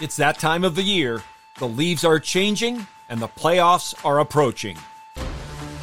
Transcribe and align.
It's 0.00 0.16
that 0.16 0.40
time 0.40 0.64
of 0.64 0.74
the 0.74 0.82
year. 0.82 1.22
The 1.58 1.68
leaves 1.68 2.04
are 2.04 2.18
changing 2.18 2.88
and 3.08 3.22
the 3.22 3.28
playoffs 3.28 3.94
are 4.04 4.18
approaching. 4.18 4.76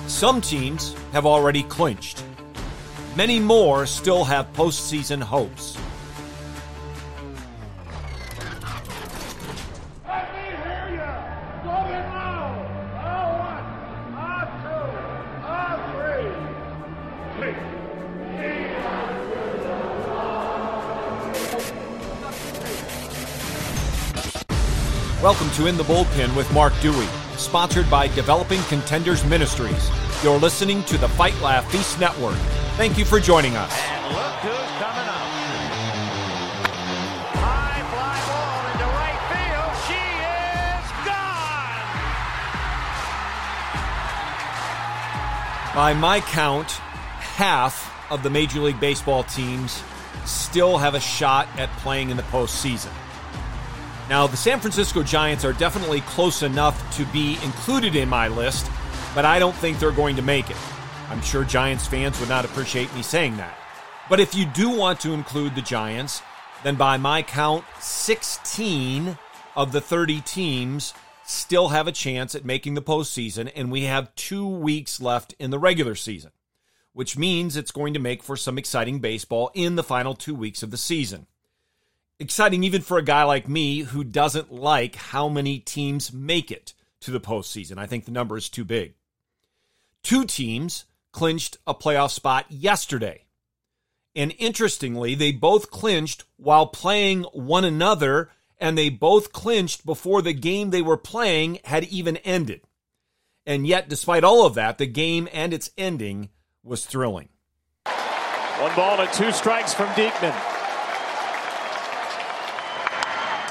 Some 0.08 0.42
teams 0.42 0.94
have 1.14 1.26
already 1.26 1.64
clinched. 1.64 2.21
Many 3.16 3.39
more 3.39 3.85
still 3.85 4.25
have 4.25 4.51
postseason 4.51 5.21
hopes. 5.21 5.77
To 25.62 25.68
In 25.68 25.78
the 25.78 25.84
Bullpen 25.84 26.36
with 26.36 26.52
Mark 26.54 26.74
Dewey, 26.82 27.06
sponsored 27.38 27.88
by 27.90 28.08
Developing 28.08 28.62
Contenders 28.64 29.24
Ministries. 29.26 29.92
You're 30.24 30.40
listening 30.40 30.84
to 30.86 30.98
the 30.98 31.08
Fight 31.08 31.40
Laugh 31.40 31.72
Feast 31.72 32.00
Network. 32.00 32.38
Thank 32.78 32.98
you 32.98 33.06
for 33.06 33.20
joining 33.20 33.56
us. 33.56 33.72
And 33.72 34.16
look 34.16 34.34
who's 34.42 34.72
coming 34.80 35.08
up. 35.08 35.28
High 37.38 37.84
fly 37.92 38.20
ball 38.26 38.72
into 38.72 38.86
right 38.98 39.22
field. 39.30 39.74
She 39.86 40.02
is 40.72 40.86
gone. 41.06 41.86
By 45.76 45.94
my 45.94 46.22
count, 46.22 46.72
half 46.72 47.88
of 48.12 48.23
the 48.23 48.32
Major 48.32 48.62
League 48.62 48.80
Baseball 48.80 49.26
teams 49.26 49.84
still 50.26 50.80
have 50.80 50.96
a 50.96 51.00
shot 51.00 51.48
at 51.58 51.70
playing 51.78 52.09
in 52.09 52.18
the 52.18 52.23
postseason. 52.23 52.90
Now, 54.12 54.28
the 54.28 54.36
San 54.36 54.60
Francisco 54.60 55.04
Giants 55.04 55.46
are 55.46 55.54
definitely 55.54 56.02
close 56.02 56.44
enough 56.44 56.98
to 56.98 57.06
be 57.14 57.38
included 57.45 57.95
in 57.95 58.09
my 58.09 58.28
list, 58.28 58.70
but 59.16 59.23
I 59.23 59.40
don't 59.40 59.56
think 59.56 59.80
they're 59.80 59.94
going 59.94 60.18
to 60.18 60.22
make 60.22 60.50
it. 60.50 60.58
I'm 61.09 61.22
sure 61.22 61.45
Giants 61.45 61.88
fans 61.88 62.20
would 62.20 62.28
not 62.28 62.44
appreciate 62.44 62.94
me 62.94 63.03
saying 63.03 63.38
that. 63.38 63.58
But 64.09 64.20
if 64.20 64.36
you 64.36 64.48
do 64.48 64.70
want 64.70 65.00
to 65.00 65.14
include 65.14 65.56
the 65.56 65.62
Giants, 65.62 66.22
then 66.62 66.76
by 66.76 66.98
my 66.98 67.23
count, 67.23 67.64
16 67.80 69.18
of 69.56 69.72
the 69.72 69.80
30 69.80 70.20
teams 70.20 70.94
still 71.23 71.70
have 71.70 71.88
a 71.88 71.94
chance 71.94 72.36
at 72.36 72.44
making 72.44 72.73
the 72.73 72.81
postseason, 72.81 73.50
and 73.56 73.72
we 73.72 73.84
have 73.84 74.14
two 74.16 74.46
weeks 74.46 75.00
left 75.00 75.36
in 75.40 75.52
the 75.52 75.59
regular 75.59 75.96
season, 75.96 76.31
which 76.92 77.18
means 77.18 77.56
it's 77.56 77.72
going 77.72 77.94
to 77.94 78.00
make 78.02 78.23
for 78.23 78.36
some 78.36 78.58
exciting 78.58 79.00
baseball 79.00 79.52
in 79.53 79.78
the 79.78 79.84
final 79.84 80.16
two 80.16 80.36
weeks 80.36 80.64
of 80.64 80.70
the 80.70 80.75
season. 80.75 81.28
Exciting 82.22 82.64
even 82.64 82.83
for 82.83 83.00
a 83.00 83.03
guy 83.03 83.23
like 83.23 83.50
me 83.50 83.80
who 83.80 84.03
doesn't 84.03 84.53
like 84.53 84.95
how 84.95 85.27
many 85.27 85.58
teams 85.58 86.14
make 86.14 86.52
it 86.52 86.75
to 87.00 87.09
the 87.09 87.19
postseason. 87.19 87.80
I 87.80 87.88
think 87.88 88.05
the 88.05 88.11
number 88.11 88.38
is 88.38 88.47
too 88.47 88.63
big. 88.63 88.94
Two 90.03 90.25
teams 90.25 90.86
clinched 91.11 91.58
a 91.66 91.73
playoff 91.73 92.11
spot 92.11 92.45
yesterday. 92.50 93.25
And 94.16 94.36
interestingly, 94.38 95.16
they 95.16 95.31
both 95.31 95.72
clinched 95.72 96.25
while 96.38 96.67
playing 96.67 97.23
one 97.33 97.66
another, 97.66 98.30
and 98.59 98.78
they 98.78 98.89
both 98.89 99.33
clinched 99.33 99.83
before 99.83 100.22
the 100.22 100.33
game 100.33 100.69
they 100.69 100.83
were 100.83 100.97
playing 100.97 101.58
had 101.63 101.85
even 101.85 102.17
ended. 102.17 102.61
And 103.47 103.66
yet, 103.66 103.89
despite 103.89 104.23
all 104.23 104.45
of 104.45 104.53
that, 104.53 104.78
the 104.78 104.85
game 104.85 105.28
and 105.33 105.56
its 105.56 105.72
ending 105.75 106.30
was 106.61 106.85
thrilling. 106.85 107.30
One 107.83 108.75
ball 108.75 109.02
and 109.02 109.11
two 109.11 109.31
strikes 109.31 109.73
from 109.73 109.88
Diekman. 109.95 110.50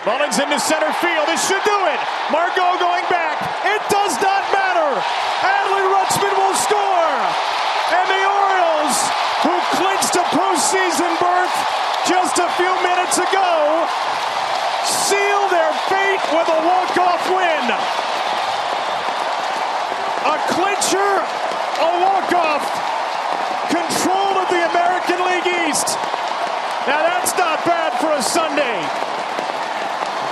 Mullins 0.07 0.41
into 0.41 0.57
center 0.57 0.93
field. 1.05 1.29
This 1.29 1.45
should 1.45 1.61
do 1.61 1.79
it. 1.93 2.01
Margot 2.33 2.81
going 2.81 3.05
back. 3.13 3.37
It 3.69 3.83
does 3.93 4.17
not 4.25 4.49
matter. 4.49 4.97
Adley 5.45 5.85
Rutschman 5.93 6.33
will 6.41 6.57
score. 6.57 7.13
And 7.93 8.07
the 8.09 8.23
Orioles, 8.25 8.97
who 9.45 9.55
clinched 9.77 10.17
a 10.17 10.25
postseason 10.33 11.13
berth 11.21 11.53
just 12.09 12.41
a 12.41 12.49
few 12.57 12.73
minutes 12.81 13.21
ago, 13.21 13.85
seal 14.89 15.43
their 15.53 15.73
fate 15.93 16.25
with 16.33 16.49
a 16.49 16.61
walk-off 16.65 17.23
win. 17.29 17.65
A 20.33 20.37
clincher, 20.49 21.13
a 21.77 21.91
walk-off. 22.09 22.65
Control 23.69 24.33
of 24.41 24.49
the 24.49 24.65
American 24.65 25.21
League 25.29 25.69
East. 25.69 25.93
Now 26.89 27.05
that's 27.05 27.37
not 27.37 27.61
bad 27.69 27.93
for 28.01 28.13
a 28.17 28.23
Sunday. 28.23 29.20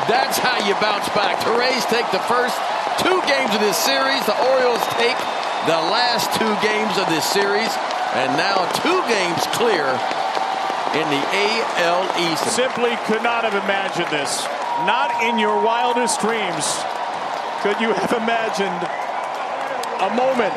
That's 0.08 0.40
how 0.40 0.56
you 0.64 0.72
bounce 0.80 1.08
back. 1.12 1.44
The 1.44 1.52
Rays 1.52 1.84
take 1.92 2.08
the 2.10 2.24
first 2.24 2.56
two 3.04 3.20
games 3.28 3.52
of 3.52 3.60
this 3.60 3.76
series. 3.76 4.24
The 4.24 4.36
Orioles 4.56 4.80
take 4.96 5.20
the 5.68 5.76
last 5.92 6.32
two 6.40 6.48
games 6.64 6.96
of 6.96 7.06
this 7.12 7.28
series. 7.28 7.68
And 8.16 8.32
now 8.40 8.64
two 8.80 8.98
games 9.04 9.44
clear 9.52 9.84
in 10.96 11.06
the 11.12 11.22
AL 11.84 12.08
East. 12.24 12.48
Simply 12.56 12.96
could 13.04 13.22
not 13.22 13.44
have 13.44 13.52
imagined 13.52 14.08
this. 14.08 14.48
Not 14.88 15.12
in 15.28 15.38
your 15.38 15.60
wildest 15.60 16.20
dreams 16.20 16.64
could 17.60 17.80
you 17.80 17.92
have 17.92 18.12
imagined 18.14 18.80
a 20.00 20.10
moment 20.14 20.54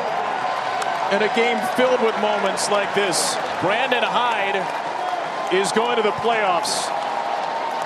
in 1.10 1.20
a 1.20 1.34
game 1.34 1.58
filled 1.74 2.00
with 2.00 2.14
moments 2.22 2.70
like 2.70 2.94
this. 2.94 3.34
Brandon 3.60 4.04
Hyde 4.06 4.56
is 5.52 5.72
going 5.72 5.96
to 5.96 6.02
the 6.02 6.14
playoffs. 6.22 7.01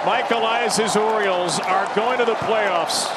Mike 0.05 0.31
Elias's 0.31 0.97
Orioles 0.97 1.59
are 1.61 1.89
going 1.95 2.19
to 2.19 2.25
the 2.25 2.34
playoffs. 2.34 3.09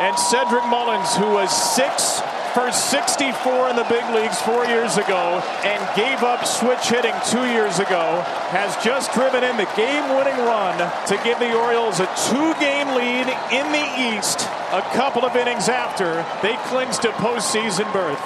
And 0.00 0.16
Cedric 0.18 0.64
Mullins, 0.66 1.16
who 1.16 1.30
was 1.32 1.50
six 1.50 2.20
for 2.54 2.72
64 2.72 3.70
in 3.70 3.76
the 3.76 3.86
big 3.88 4.04
leagues 4.14 4.40
four 4.40 4.64
years 4.66 4.96
ago 4.96 5.42
and 5.64 5.96
gave 5.96 6.22
up 6.22 6.44
switch 6.44 6.88
hitting 6.88 7.14
two 7.26 7.44
years 7.46 7.78
ago, 7.78 8.22
has 8.50 8.76
just 8.84 9.12
driven 9.12 9.44
in 9.44 9.56
the 9.56 9.68
game 9.76 10.02
winning 10.16 10.38
run 10.46 10.76
to 11.06 11.20
give 11.24 11.38
the 11.38 11.52
Orioles 11.56 12.00
a 12.00 12.06
two 12.28 12.54
game 12.60 12.88
lead 12.94 13.26
in 13.52 13.70
the 13.72 14.16
East 14.16 14.40
a 14.72 14.82
couple 14.94 15.24
of 15.24 15.36
innings 15.36 15.68
after 15.68 16.24
they 16.42 16.56
clinched 16.68 17.04
a 17.04 17.12
postseason 17.12 17.90
berth. 17.92 18.20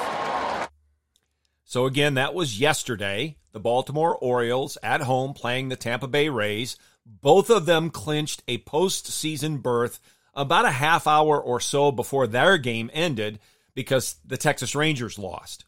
So, 1.65 1.87
again, 1.87 2.15
that 2.15 2.35
was 2.35 2.61
yesterday. 2.61 3.37
The 3.53 3.61
Baltimore 3.61 4.17
Orioles 4.17 4.79
at 4.83 5.03
home 5.03 5.35
playing 5.35 5.69
the 5.69 5.77
Tampa 5.77 6.09
Bay 6.09 6.29
Rays. 6.29 6.77
Both 7.05 7.51
of 7.51 7.67
them 7.67 7.91
clinched 7.91 8.43
a 8.47 8.59
postseason 8.59 9.63
berth 9.63 9.99
about 10.35 10.65
a 10.65 10.71
half 10.71 11.07
hour 11.07 11.41
or 11.41 11.61
so 11.61 11.93
before 11.93 12.27
their 12.27 12.59
game 12.59 12.91
ended 12.93 13.39
because 13.75 14.17
the 14.25 14.37
Texas 14.37 14.75
Rangers 14.75 15.19
lost. 15.19 15.65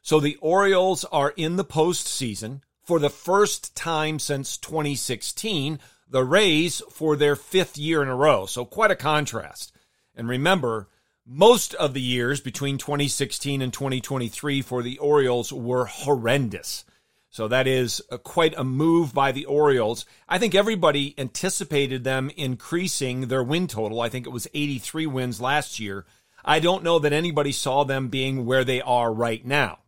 So 0.00 0.18
the 0.20 0.36
Orioles 0.40 1.04
are 1.06 1.32
in 1.36 1.56
the 1.56 1.64
postseason 1.64 2.60
for 2.82 2.98
the 2.98 3.10
first 3.10 3.76
time 3.76 4.18
since 4.18 4.56
2016, 4.56 5.78
the 6.08 6.24
Rays 6.24 6.82
for 6.90 7.16
their 7.16 7.36
fifth 7.36 7.78
year 7.78 8.02
in 8.02 8.08
a 8.08 8.16
row. 8.16 8.46
So 8.46 8.64
quite 8.64 8.90
a 8.90 8.96
contrast. 8.96 9.72
And 10.14 10.28
remember, 10.28 10.88
most 11.24 11.74
of 11.74 11.94
the 11.94 12.00
years 12.00 12.40
between 12.40 12.78
2016 12.78 13.62
and 13.62 13.72
2023 13.72 14.62
for 14.62 14.82
the 14.82 14.98
Orioles 14.98 15.52
were 15.52 15.86
horrendous. 15.86 16.84
So 17.32 17.48
that 17.48 17.66
is 17.66 18.02
a, 18.10 18.18
quite 18.18 18.54
a 18.58 18.62
move 18.62 19.14
by 19.14 19.32
the 19.32 19.46
Orioles. 19.46 20.04
I 20.28 20.38
think 20.38 20.54
everybody 20.54 21.14
anticipated 21.16 22.04
them 22.04 22.30
increasing 22.36 23.28
their 23.28 23.42
win 23.42 23.68
total. 23.68 24.02
I 24.02 24.10
think 24.10 24.26
it 24.26 24.32
was 24.32 24.46
83 24.52 25.06
wins 25.06 25.40
last 25.40 25.80
year. 25.80 26.04
I 26.44 26.60
don't 26.60 26.84
know 26.84 26.98
that 26.98 27.14
anybody 27.14 27.50
saw 27.50 27.84
them 27.84 28.08
being 28.08 28.44
where 28.44 28.64
they 28.64 28.82
are 28.82 29.10
right 29.10 29.44
now. 29.46 29.78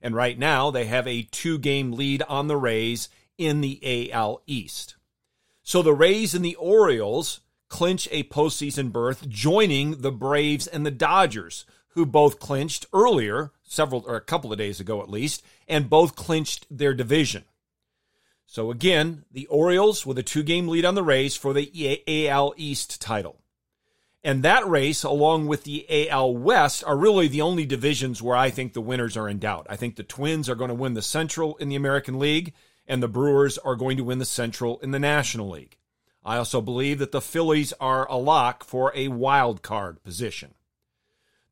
And 0.00 0.14
right 0.14 0.38
now, 0.38 0.70
they 0.70 0.86
have 0.86 1.06
a 1.06 1.28
two 1.30 1.58
game 1.58 1.92
lead 1.92 2.22
on 2.22 2.46
the 2.46 2.56
Rays 2.56 3.10
in 3.36 3.60
the 3.60 4.10
AL 4.10 4.40
East. 4.46 4.96
So 5.62 5.82
the 5.82 5.92
Rays 5.92 6.34
and 6.34 6.44
the 6.44 6.54
Orioles 6.54 7.40
clinch 7.68 8.08
a 8.12 8.24
postseason 8.24 8.90
berth, 8.90 9.28
joining 9.28 10.00
the 10.00 10.12
Braves 10.12 10.66
and 10.66 10.86
the 10.86 10.90
Dodgers, 10.90 11.66
who 11.88 12.06
both 12.06 12.38
clinched 12.38 12.86
earlier, 12.94 13.52
several 13.64 14.04
or 14.06 14.16
a 14.16 14.20
couple 14.20 14.52
of 14.52 14.58
days 14.58 14.80
ago 14.80 15.02
at 15.02 15.10
least, 15.10 15.42
and 15.68 15.90
both 15.90 16.16
clinched 16.16 16.66
their 16.70 16.94
division. 16.94 17.44
So 18.46 18.70
again, 18.70 19.24
the 19.32 19.46
Orioles 19.46 20.06
with 20.06 20.18
a 20.18 20.22
two 20.22 20.42
game 20.42 20.68
lead 20.68 20.84
on 20.84 20.94
the 20.94 21.02
Rays 21.02 21.36
for 21.36 21.52
the 21.52 22.02
AL 22.28 22.54
East 22.56 23.00
title. 23.00 23.40
And 24.22 24.42
that 24.42 24.66
race, 24.66 25.02
along 25.02 25.48
with 25.48 25.64
the 25.64 26.08
AL 26.08 26.34
West, 26.34 26.82
are 26.84 26.96
really 26.96 27.28
the 27.28 27.42
only 27.42 27.66
divisions 27.66 28.22
where 28.22 28.36
I 28.36 28.48
think 28.48 28.72
the 28.72 28.80
winners 28.80 29.18
are 29.18 29.28
in 29.28 29.38
doubt. 29.38 29.66
I 29.68 29.76
think 29.76 29.96
the 29.96 30.02
Twins 30.02 30.48
are 30.48 30.54
going 30.54 30.68
to 30.68 30.74
win 30.74 30.94
the 30.94 31.02
Central 31.02 31.56
in 31.56 31.68
the 31.68 31.76
American 31.76 32.18
League, 32.18 32.54
and 32.86 33.02
the 33.02 33.08
Brewers 33.08 33.58
are 33.58 33.76
going 33.76 33.98
to 33.98 34.04
win 34.04 34.18
the 34.18 34.24
Central 34.24 34.78
in 34.78 34.92
the 34.92 34.98
National 34.98 35.50
League. 35.50 35.76
I 36.24 36.38
also 36.38 36.62
believe 36.62 37.00
that 37.00 37.12
the 37.12 37.20
Phillies 37.20 37.74
are 37.80 38.10
a 38.10 38.16
lock 38.16 38.64
for 38.64 38.92
a 38.94 39.08
wild 39.08 39.60
card 39.60 40.02
position. 40.02 40.54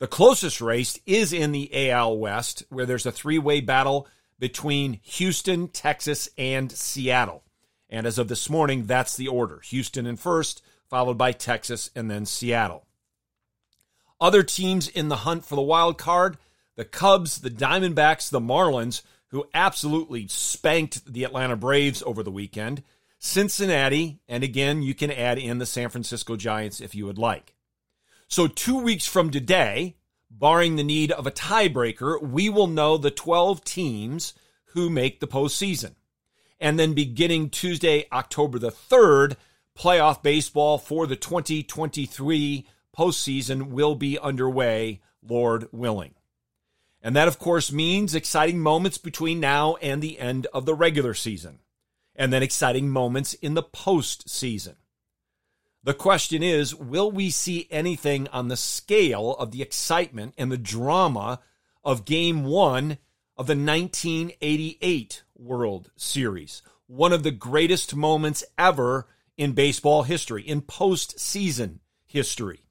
The 0.02 0.08
closest 0.08 0.60
race 0.60 0.98
is 1.06 1.32
in 1.32 1.52
the 1.52 1.88
AL 1.92 2.18
West, 2.18 2.64
where 2.70 2.84
there's 2.84 3.06
a 3.06 3.12
three 3.12 3.38
way 3.38 3.60
battle 3.60 4.08
between 4.36 4.98
Houston, 5.04 5.68
Texas, 5.68 6.28
and 6.36 6.72
Seattle. 6.72 7.44
And 7.88 8.04
as 8.04 8.18
of 8.18 8.26
this 8.26 8.50
morning, 8.50 8.86
that's 8.86 9.16
the 9.16 9.28
order 9.28 9.60
Houston 9.60 10.04
in 10.04 10.16
first, 10.16 10.60
followed 10.90 11.16
by 11.18 11.30
Texas 11.30 11.88
and 11.94 12.10
then 12.10 12.26
Seattle. 12.26 12.84
Other 14.20 14.42
teams 14.42 14.88
in 14.88 15.08
the 15.08 15.18
hunt 15.18 15.44
for 15.44 15.54
the 15.54 15.62
wild 15.62 15.98
card 15.98 16.36
the 16.74 16.84
Cubs, 16.84 17.40
the 17.40 17.48
Diamondbacks, 17.48 18.28
the 18.28 18.40
Marlins, 18.40 19.02
who 19.28 19.46
absolutely 19.54 20.26
spanked 20.26 21.06
the 21.06 21.22
Atlanta 21.22 21.54
Braves 21.54 22.02
over 22.04 22.24
the 22.24 22.32
weekend, 22.32 22.82
Cincinnati, 23.20 24.18
and 24.26 24.42
again, 24.42 24.82
you 24.82 24.94
can 24.94 25.12
add 25.12 25.38
in 25.38 25.58
the 25.58 25.64
San 25.64 25.90
Francisco 25.90 26.34
Giants 26.34 26.80
if 26.80 26.92
you 26.92 27.06
would 27.06 27.18
like. 27.18 27.54
So, 28.32 28.48
two 28.48 28.78
weeks 28.78 29.06
from 29.06 29.28
today, 29.28 29.96
barring 30.30 30.76
the 30.76 30.82
need 30.82 31.12
of 31.12 31.26
a 31.26 31.30
tiebreaker, 31.30 32.18
we 32.22 32.48
will 32.48 32.66
know 32.66 32.96
the 32.96 33.10
12 33.10 33.62
teams 33.62 34.32
who 34.68 34.88
make 34.88 35.20
the 35.20 35.26
postseason. 35.26 35.96
And 36.58 36.78
then 36.78 36.94
beginning 36.94 37.50
Tuesday, 37.50 38.06
October 38.10 38.58
the 38.58 38.72
3rd, 38.72 39.36
playoff 39.78 40.22
baseball 40.22 40.78
for 40.78 41.06
the 41.06 41.14
2023 41.14 42.66
postseason 42.96 43.64
will 43.64 43.96
be 43.96 44.18
underway, 44.18 45.02
Lord 45.22 45.68
willing. 45.70 46.14
And 47.02 47.14
that, 47.14 47.28
of 47.28 47.38
course, 47.38 47.70
means 47.70 48.14
exciting 48.14 48.60
moments 48.60 48.96
between 48.96 49.40
now 49.40 49.76
and 49.82 50.00
the 50.00 50.18
end 50.18 50.46
of 50.54 50.64
the 50.64 50.74
regular 50.74 51.12
season, 51.12 51.58
and 52.16 52.32
then 52.32 52.42
exciting 52.42 52.88
moments 52.88 53.34
in 53.34 53.52
the 53.52 53.62
postseason. 53.62 54.76
The 55.84 55.94
question 55.94 56.42
is 56.42 56.74
will 56.74 57.10
we 57.10 57.30
see 57.30 57.66
anything 57.70 58.28
on 58.28 58.48
the 58.48 58.56
scale 58.56 59.34
of 59.34 59.50
the 59.50 59.62
excitement 59.62 60.34
and 60.38 60.50
the 60.50 60.58
drama 60.58 61.40
of 61.84 62.04
game 62.04 62.44
one 62.44 62.98
of 63.36 63.46
the 63.46 63.56
1988 63.56 65.22
World 65.36 65.90
Series? 65.96 66.62
One 66.86 67.12
of 67.12 67.24
the 67.24 67.32
greatest 67.32 67.96
moments 67.96 68.44
ever 68.56 69.08
in 69.36 69.52
baseball 69.52 70.04
history, 70.04 70.42
in 70.42 70.62
postseason 70.62 71.80
history. 72.04 72.66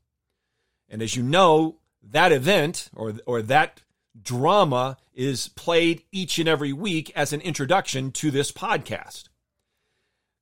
And 0.88 1.02
as 1.02 1.16
you 1.16 1.24
know, 1.24 1.80
that 2.04 2.32
event 2.32 2.90
or, 2.94 3.16
or 3.26 3.42
that 3.42 3.82
drama 4.22 4.98
is 5.14 5.50
played 5.50 6.04
each 6.12 6.40
and 6.40 6.48
every 6.48 6.72
week 6.72 7.12
as 7.16 7.34
an 7.34 7.42
introduction 7.42 8.12
to 8.12 8.32
this 8.32 8.52
podcast. 8.52 9.26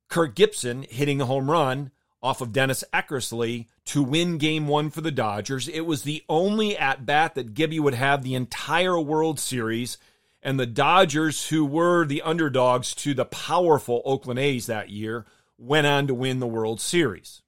Kirk 0.08 0.34
Gibson 0.34 0.84
hitting 0.88 1.20
a 1.20 1.26
home 1.26 1.50
run 1.50 1.90
off 2.22 2.40
of 2.40 2.52
Dennis 2.52 2.84
Eckersley 2.92 3.66
to 3.86 4.02
win 4.02 4.38
game 4.38 4.68
one 4.68 4.90
for 4.90 5.00
the 5.00 5.10
Dodgers. 5.10 5.68
It 5.68 5.80
was 5.80 6.02
the 6.02 6.22
only 6.28 6.76
at 6.76 7.06
bat 7.06 7.34
that 7.34 7.54
Gibby 7.54 7.80
would 7.80 7.94
have 7.94 8.22
the 8.22 8.34
entire 8.34 9.00
World 9.00 9.40
Series. 9.40 9.98
And 10.42 10.58
the 10.58 10.66
Dodgers, 10.66 11.48
who 11.48 11.64
were 11.64 12.06
the 12.06 12.22
underdogs 12.22 12.94
to 12.96 13.14
the 13.14 13.24
powerful 13.26 14.02
Oakland 14.04 14.38
A's 14.38 14.66
that 14.66 14.90
year, 14.90 15.26
went 15.58 15.86
on 15.86 16.06
to 16.06 16.14
win 16.14 16.40
the 16.40 16.46
World 16.46 16.80
Series. 16.80 17.42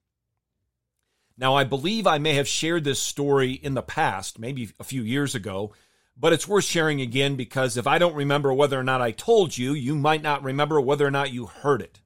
Now, 1.37 1.55
I 1.55 1.63
believe 1.63 2.05
I 2.05 2.19
may 2.19 2.35
have 2.35 2.47
shared 2.47 2.83
this 2.83 3.01
story 3.01 3.53
in 3.53 3.73
the 3.73 3.81
past, 3.81 4.37
maybe 4.37 4.69
a 4.79 4.83
few 4.83 5.01
years 5.01 5.33
ago, 5.33 5.73
but 6.15 6.31
it's 6.31 6.47
worth 6.47 6.65
sharing 6.65 7.01
again 7.01 7.35
because 7.35 7.75
if 7.75 7.87
I 7.87 7.97
don't 7.97 8.13
remember 8.13 8.53
whether 8.53 8.79
or 8.79 8.83
not 8.83 9.01
I 9.01 9.11
told 9.11 9.57
you, 9.57 9.73
you 9.73 9.95
might 9.95 10.21
not 10.21 10.43
remember 10.43 10.79
whether 10.79 11.07
or 11.07 11.11
not 11.11 11.33
you 11.33 11.47
heard 11.47 11.81
it. 11.81 12.01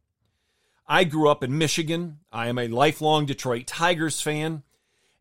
I 0.87 1.03
grew 1.03 1.29
up 1.29 1.43
in 1.43 1.57
Michigan. 1.57 2.19
I 2.31 2.47
am 2.47 2.57
a 2.57 2.67
lifelong 2.67 3.25
Detroit 3.25 3.67
Tigers 3.67 4.21
fan. 4.21 4.63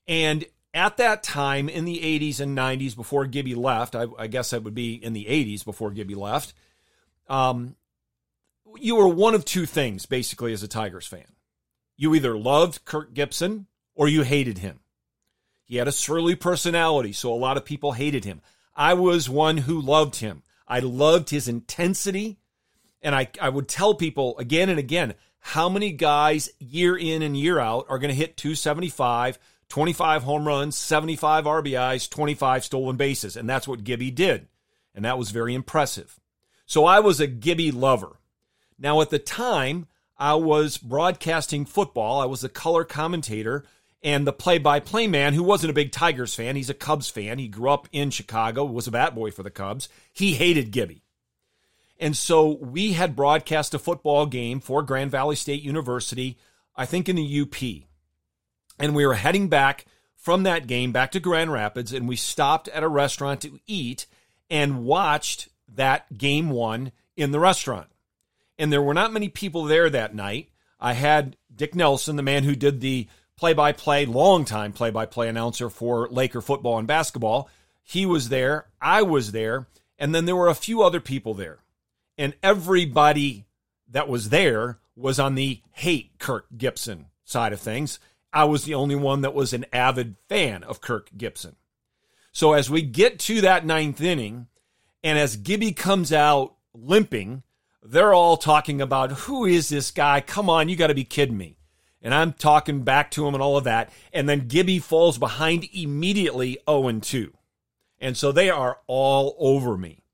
And 0.07 0.45
at 0.73 0.99
that 0.99 1.23
time 1.23 1.69
in 1.69 1.85
the 1.85 1.99
80s 1.99 2.39
and 2.41 2.57
90s, 2.57 2.95
before 2.95 3.27
Gibby 3.27 3.55
left, 3.55 3.97
I, 3.97 4.07
I 4.19 4.27
guess 4.29 4.51
that 4.51 4.63
would 4.63 4.75
be 4.75 4.95
in 4.95 5.13
the 5.13 5.25
80s 5.25 5.65
before 5.65 5.91
Gibby 5.91 6.15
left, 6.15 6.55
um, 7.29 7.75
you 8.79 8.95
were 8.97 9.09
one 9.09 9.35
of 9.35 9.45
two 9.45 9.67
things 9.67 10.07
basically 10.07 10.53
as 10.53 10.63
a 10.63 10.69
Tigers 10.69 11.07
fan. 11.07 11.27
You 11.97 12.15
either 12.15 12.39
loved 12.39 12.85
Kirk 12.85 13.15
Gibson 13.15 13.67
or 13.95 14.07
you 14.07 14.23
hated 14.23 14.59
him. 14.59 14.81
He 15.65 15.77
had 15.77 15.89
a 15.89 15.93
surly 15.93 16.37
personality, 16.37 17.13
so 17.13 17.33
a 17.33 17.35
lot 17.35 17.57
of 17.57 17.65
people 17.65 17.93
hated 17.93 18.25
him. 18.25 18.41
I 18.77 18.95
was 18.95 19.29
one 19.29 19.57
who 19.57 19.81
loved 19.81 20.17
him. 20.17 20.43
I 20.69 20.79
loved 20.79 21.31
his 21.31 21.49
intensity. 21.49 22.39
And 23.03 23.15
I, 23.15 23.29
I 23.41 23.49
would 23.49 23.69
tell 23.69 23.95
people 23.95 24.39
again 24.39 24.69
and 24.69 24.79
again 24.79 25.15
how 25.41 25.69
many 25.69 25.93
guys 25.93 26.49
year 26.59 26.97
in 26.97 27.23
and 27.23 27.37
year 27.37 27.59
out 27.59 27.87
are 27.89 27.99
going 27.99 28.11
to 28.11 28.15
hit 28.15 28.37
275, 28.37 29.39
25 29.69 30.23
home 30.23 30.47
runs, 30.47 30.77
75 30.77 31.45
RBIs, 31.45 32.11
25 32.11 32.65
stolen 32.65 32.97
bases. 32.97 33.37
And 33.37 33.49
that's 33.49 33.69
what 33.69 33.85
Gibby 33.85 34.11
did. 34.11 34.49
And 34.95 35.05
that 35.05 35.19
was 35.19 35.31
very 35.31 35.55
impressive. 35.55 36.19
So 36.67 36.85
I 36.85 37.01
was 37.01 37.21
a 37.21 37.27
Gibby 37.27 37.71
lover. 37.71 38.19
Now, 38.79 39.01
at 39.01 39.11
the 39.11 39.19
time, 39.19 39.87
I 40.19 40.35
was 40.35 40.79
broadcasting 40.79 41.65
football. 41.65 42.21
I 42.21 42.27
was 42.27 42.43
a 42.43 42.49
color 42.49 42.85
commentator 42.85 43.65
and 44.03 44.27
the 44.27 44.33
play-by-play 44.33 45.07
man 45.09 45.35
who 45.35 45.43
wasn't 45.43 45.71
a 45.71 45.75
big 45.75 45.91
Tigers 45.91 46.35
fan, 46.35 46.55
he's 46.55 46.71
a 46.71 46.75
Cubs 46.75 47.09
fan. 47.09 47.39
He 47.39 47.49
grew 47.49 47.71
up 47.71 47.89
in 47.93 48.11
Chicago, 48.11 48.65
was 48.65 48.87
a 48.87 48.93
bat 48.93 49.15
boy 49.15 49.31
for 49.31 49.43
the 49.43 49.51
Cubs. 49.51 49.89
He 50.13 50.35
hated 50.35 50.71
Gibby. 50.71 51.03
And 51.99 52.17
so 52.17 52.59
we 52.61 52.93
had 52.93 53.17
broadcast 53.17 53.75
a 53.75 53.79
football 53.79 54.27
game 54.27 54.61
for 54.61 54.83
Grand 54.83 55.11
Valley 55.11 55.37
State 55.37 55.63
University, 55.63 56.37
I 56.75 56.85
think 56.87 57.09
in 57.09 57.17
the 57.17 57.41
UP. 57.41 57.87
And 58.79 58.95
we 58.95 59.07
were 59.07 59.15
heading 59.15 59.49
back 59.49 59.87
from 60.15 60.43
that 60.43 60.67
game 60.67 60.93
back 60.93 61.13
to 61.13 61.21
Grand 61.21 61.53
Rapids, 61.53 61.93
and 61.93 62.09
we 62.09 62.17
stopped 62.17 62.69
at 62.69 62.83
a 62.83 62.89
restaurant 62.89 63.41
to 63.43 63.61
eat 63.67 64.07
and 64.51 64.85
watched 64.85 65.49
that 65.75 66.19
game 66.19 66.51
one 66.51 66.93
in 67.17 67.31
the 67.31 67.41
restaurant. 67.41 67.89
And 68.59 68.73
there 68.73 68.83
were 68.83 68.95
not 68.95 69.13
many 69.13 69.29
people 69.29 69.65
there 69.65 69.89
that 69.91 70.15
night. 70.15 70.51
I 70.79 70.93
had 70.93 71.37
Dick 71.55 71.75
Nelson, 71.75 72.17
the 72.17 72.23
man 72.23 72.45
who 72.45 72.55
did 72.55 72.81
the 72.81 73.09
play 73.37 73.53
by 73.53 73.73
play, 73.73 74.07
long-time 74.07 74.73
play 74.73 74.91
by 74.91 75.07
play 75.07 75.29
announcer 75.29 75.71
for 75.71 76.09
Laker 76.09 76.41
football 76.41 76.79
and 76.79 76.87
basketball. 76.87 77.49
He 77.83 78.05
was 78.05 78.29
there. 78.29 78.67
I 78.81 79.03
was 79.03 79.33
there. 79.33 79.67
And 79.99 80.15
then 80.15 80.25
there 80.25 80.37
were 80.37 80.49
a 80.49 80.55
few 80.55 80.83
other 80.83 81.01
people 81.01 81.35
there. 81.35 81.59
And 82.19 82.35
everybody 82.43 83.47
that 83.91 84.09
was 84.09 84.31
there 84.31 84.79
was 84.95 85.19
on 85.19 85.35
the 85.35 85.61
hate 85.73 86.19
Kirk 86.19 86.47
Gibson 86.57 87.07
side 87.25 87.53
of 87.53 87.61
things. 87.61 87.99
I 88.33 88.45
was 88.45 88.65
the 88.65 88.75
only 88.75 88.97
one 88.97 89.21
that 89.23 89.35
was 89.35 89.53
an 89.53 89.67
avid 89.73 90.17
fan 90.29 90.63
of 90.63 90.81
Kirk 90.81 91.11
Gibson. 91.17 91.57
So 92.33 92.53
as 92.53 92.69
we 92.69 92.83
get 92.83 93.19
to 93.21 93.41
that 93.43 93.65
ninth 93.65 94.01
inning, 94.01 94.47
and 95.03 95.19
as 95.19 95.37
Gibby 95.37 95.73
comes 95.73 96.13
out 96.13 96.57
limping, 96.75 97.43
they're 97.83 98.13
all 98.13 98.37
talking 98.37 98.81
about 98.81 99.13
who 99.13 99.45
is 99.45 99.69
this 99.69 99.91
guy? 99.91 100.21
Come 100.21 100.51
on, 100.51 100.69
you 100.69 100.77
got 100.77 100.89
to 100.89 100.95
be 100.95 101.05
kidding 101.05 101.39
me 101.39 101.57
and 102.07 102.15
I'm 102.15 102.35
talking 102.35 102.83
back 102.85 103.11
to 103.13 103.27
him 103.27 103.35
and 103.35 103.43
all 103.43 103.57
of 103.57 103.65
that. 103.65 103.91
And 104.13 104.29
then 104.29 104.47
Gibby 104.47 104.79
falls 104.79 105.19
behind 105.19 105.67
immediately 105.73 106.57
0 106.71 107.01
2. 107.01 107.33
And 107.99 108.17
so 108.17 108.31
they 108.31 108.49
are 108.49 108.79
all 108.87 109.35
over 109.41 109.77
me. 109.77 110.05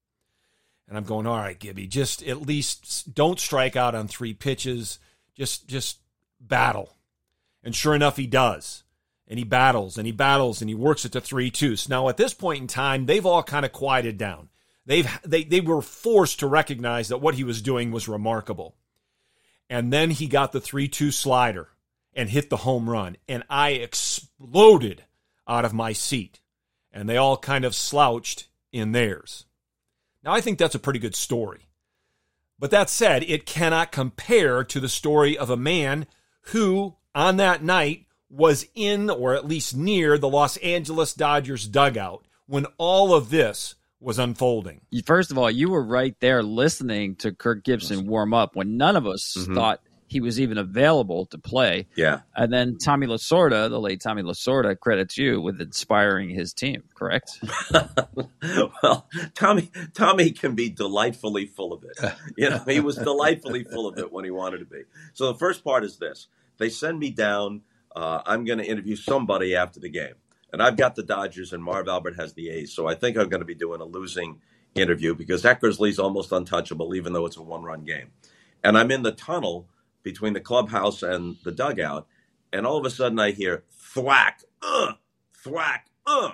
And 0.93 0.99
I'm 0.99 1.05
going, 1.05 1.27
all 1.27 1.39
right, 1.39 1.59
Gibby, 1.59 1.87
just 1.87 2.23
at 2.23 2.43
least 2.43 3.15
don't 3.15 3.41
strike 3.41 3.77
out 3.77 3.95
on 3.95 4.09
three 4.09 4.35
pitches. 4.35 4.99
Just 5.35 5.67
just 5.67 6.01
battle. 6.39 6.99
And 7.65 7.75
sure 7.75 7.95
enough, 7.95 8.19
he 8.19 8.27
does. 8.27 8.85
And 9.27 9.39
he 9.39 9.45
battles 9.47 9.97
and 9.97 10.05
he 10.05 10.13
battles 10.13 10.61
and 10.61 10.69
he 10.69 10.75
works 10.75 11.07
it 11.07 11.13
to 11.13 11.23
three 11.23 11.51
two. 11.51 11.77
So 11.77 11.89
now 11.89 12.11
at 12.11 12.19
this 12.19 12.35
point 12.35 12.61
in 12.61 12.67
time, 12.67 13.07
they've 13.07 13.25
all 13.25 13.43
kind 13.43 13.65
of 13.65 13.73
quieted 13.73 14.19
down. 14.19 14.51
They've 14.85 15.09
they 15.25 15.45
they 15.45 15.63
were 15.63 15.81
forced 15.81 16.41
to 16.41 16.47
recognize 16.47 17.09
that 17.09 17.23
what 17.23 17.37
he 17.37 17.45
was 17.45 17.63
doing 17.63 17.91
was 17.91 18.07
remarkable. 18.07 18.77
And 19.71 19.91
then 19.91 20.11
he 20.11 20.27
got 20.27 20.53
the 20.53 20.61
3 20.61 20.89
2 20.89 21.11
slider 21.11 21.69
and 22.13 22.29
hit 22.29 22.51
the 22.51 22.59
home 22.59 22.91
run. 22.91 23.17
And 23.27 23.45
I 23.49 23.71
exploded 23.71 25.05
out 25.49 25.65
of 25.65 25.73
my 25.73 25.95
seat. 25.95 26.41
And 26.93 27.09
they 27.09 27.17
all 27.17 27.39
kind 27.39 27.65
of 27.65 27.75
slouched 27.75 28.49
in 28.73 28.93
theirs. 28.93 29.47
Now, 30.25 30.33
I 30.33 30.41
think 30.41 30.59
that's 30.59 30.75
a 30.75 30.81
pretty 30.81 30.99
good 30.99 31.15
story. 31.15 31.69
But 32.59 32.71
that 32.71 32.89
said, 32.89 33.25
it 33.25 33.45
cannot 33.47 33.91
compare 33.91 34.63
to 34.65 34.79
the 34.79 34.89
story 34.89 35.37
of 35.37 35.51
a 35.51 35.57
man 35.57 36.07
who, 36.53 36.95
on 37.15 37.37
that 37.39 37.63
night, 37.65 38.07
was 38.31 38.67
in 38.75 39.11
or 39.11 39.35
at 39.35 39.47
least 39.47 39.77
near 39.77 40.17
the 40.17 40.29
Los 40.29 40.57
Angeles 40.59 41.13
Dodgers 41.13 41.67
dugout 41.67 42.25
when 42.47 42.67
all 42.79 43.15
of 43.15 43.31
this 43.31 43.75
was 44.01 44.19
unfolding. 44.19 44.81
First 45.05 45.31
of 45.31 45.39
all, 45.39 45.51
you 45.51 45.71
were 45.71 45.83
right 45.83 46.15
there 46.21 46.43
listening 46.43 47.17
to 47.17 47.33
Kirk 47.33 47.65
Gibson 47.65 48.07
warm 48.07 48.35
up 48.35 48.57
when 48.57 48.77
none 48.77 48.97
of 48.97 49.07
us 49.07 49.37
mm-hmm. 49.37 49.55
thought 49.55 49.81
he 50.13 50.21
was 50.21 50.39
even 50.39 50.59
available 50.59 51.25
to 51.25 51.39
play. 51.39 51.87
Yeah. 51.97 52.21
And 52.37 52.53
then 52.53 52.77
Tommy 52.77 53.07
Lasorda, 53.07 53.71
the 53.71 53.81
late 53.81 54.03
Tommy 54.03 54.23
Lasorda, 54.23 54.79
credits 54.79 55.17
you 55.17 55.41
with 55.41 55.59
inspiring 55.59 56.29
his 56.29 56.53
team, 56.53 56.83
correct? 56.95 57.43
well, 58.83 59.09
Tommy 59.35 59.71
Tommy 59.95 60.31
can 60.33 60.55
be 60.55 60.69
delightfully 60.69 61.47
full 61.47 61.73
of 61.73 61.85
it. 61.85 62.13
You 62.37 62.51
know, 62.51 62.63
he 62.69 62.81
was 62.81 62.97
delightfully 62.97 63.65
full 63.65 63.89
of 63.89 63.99
it 63.99 64.13
when 64.13 64.27
he 64.27 64.31
wanted 64.31 64.59
to 64.59 64.67
be. 64.67 64.83
So 65.15 65.33
the 65.33 65.39
first 65.39 65.65
part 65.65 65.83
is 65.83 65.97
this. 65.97 66.27
They 66.59 66.69
send 66.69 66.99
me 66.99 67.09
down. 67.09 67.63
Uh, 67.97 68.21
I'm 68.27 68.45
going 68.45 68.59
to 68.59 68.67
interview 68.67 68.97
somebody 68.97 69.57
after 69.57 69.81
the 69.81 69.89
game. 69.89 70.15
And 70.53 70.63
I've 70.63 70.77
got 70.77 70.95
the 70.95 71.03
Dodgers 71.03 71.55
and 71.55 71.65
Marv 71.65 71.89
Albert 71.89 72.17
has 72.17 72.35
the 72.35 72.51
A's. 72.51 72.75
So 72.75 72.87
I 72.87 72.95
think 72.95 73.17
I'm 73.17 73.31
going 73.31 73.41
to 73.41 73.47
be 73.47 73.55
doing 73.55 73.81
a 73.81 73.87
losing 73.87 74.43
interview 74.75 75.15
because 75.15 75.41
that 75.43 75.63
Eckersley's 75.63 75.99
almost 75.99 76.33
untouchable, 76.33 76.95
even 76.95 77.15
though 77.15 77.25
it's 77.25 77.39
a 77.39 77.43
one 77.43 77.63
run 77.63 77.85
game. 77.85 78.11
And 78.63 78.77
I'm 78.77 78.91
in 78.91 79.03
the 79.03 79.13
tunnel 79.13 79.69
between 80.03 80.33
the 80.33 80.41
clubhouse 80.41 81.03
and 81.03 81.37
the 81.45 81.53
dugout. 81.53 82.07
And 82.53 82.67
all 82.67 82.79
of 82.79 82.85
a 82.85 82.91
sudden 82.91 83.19
I 83.19 83.31
hear 83.33 83.65
thwack, 83.71 84.43
uh, 84.63 84.93
thwack, 85.35 85.87
uh. 86.07 86.33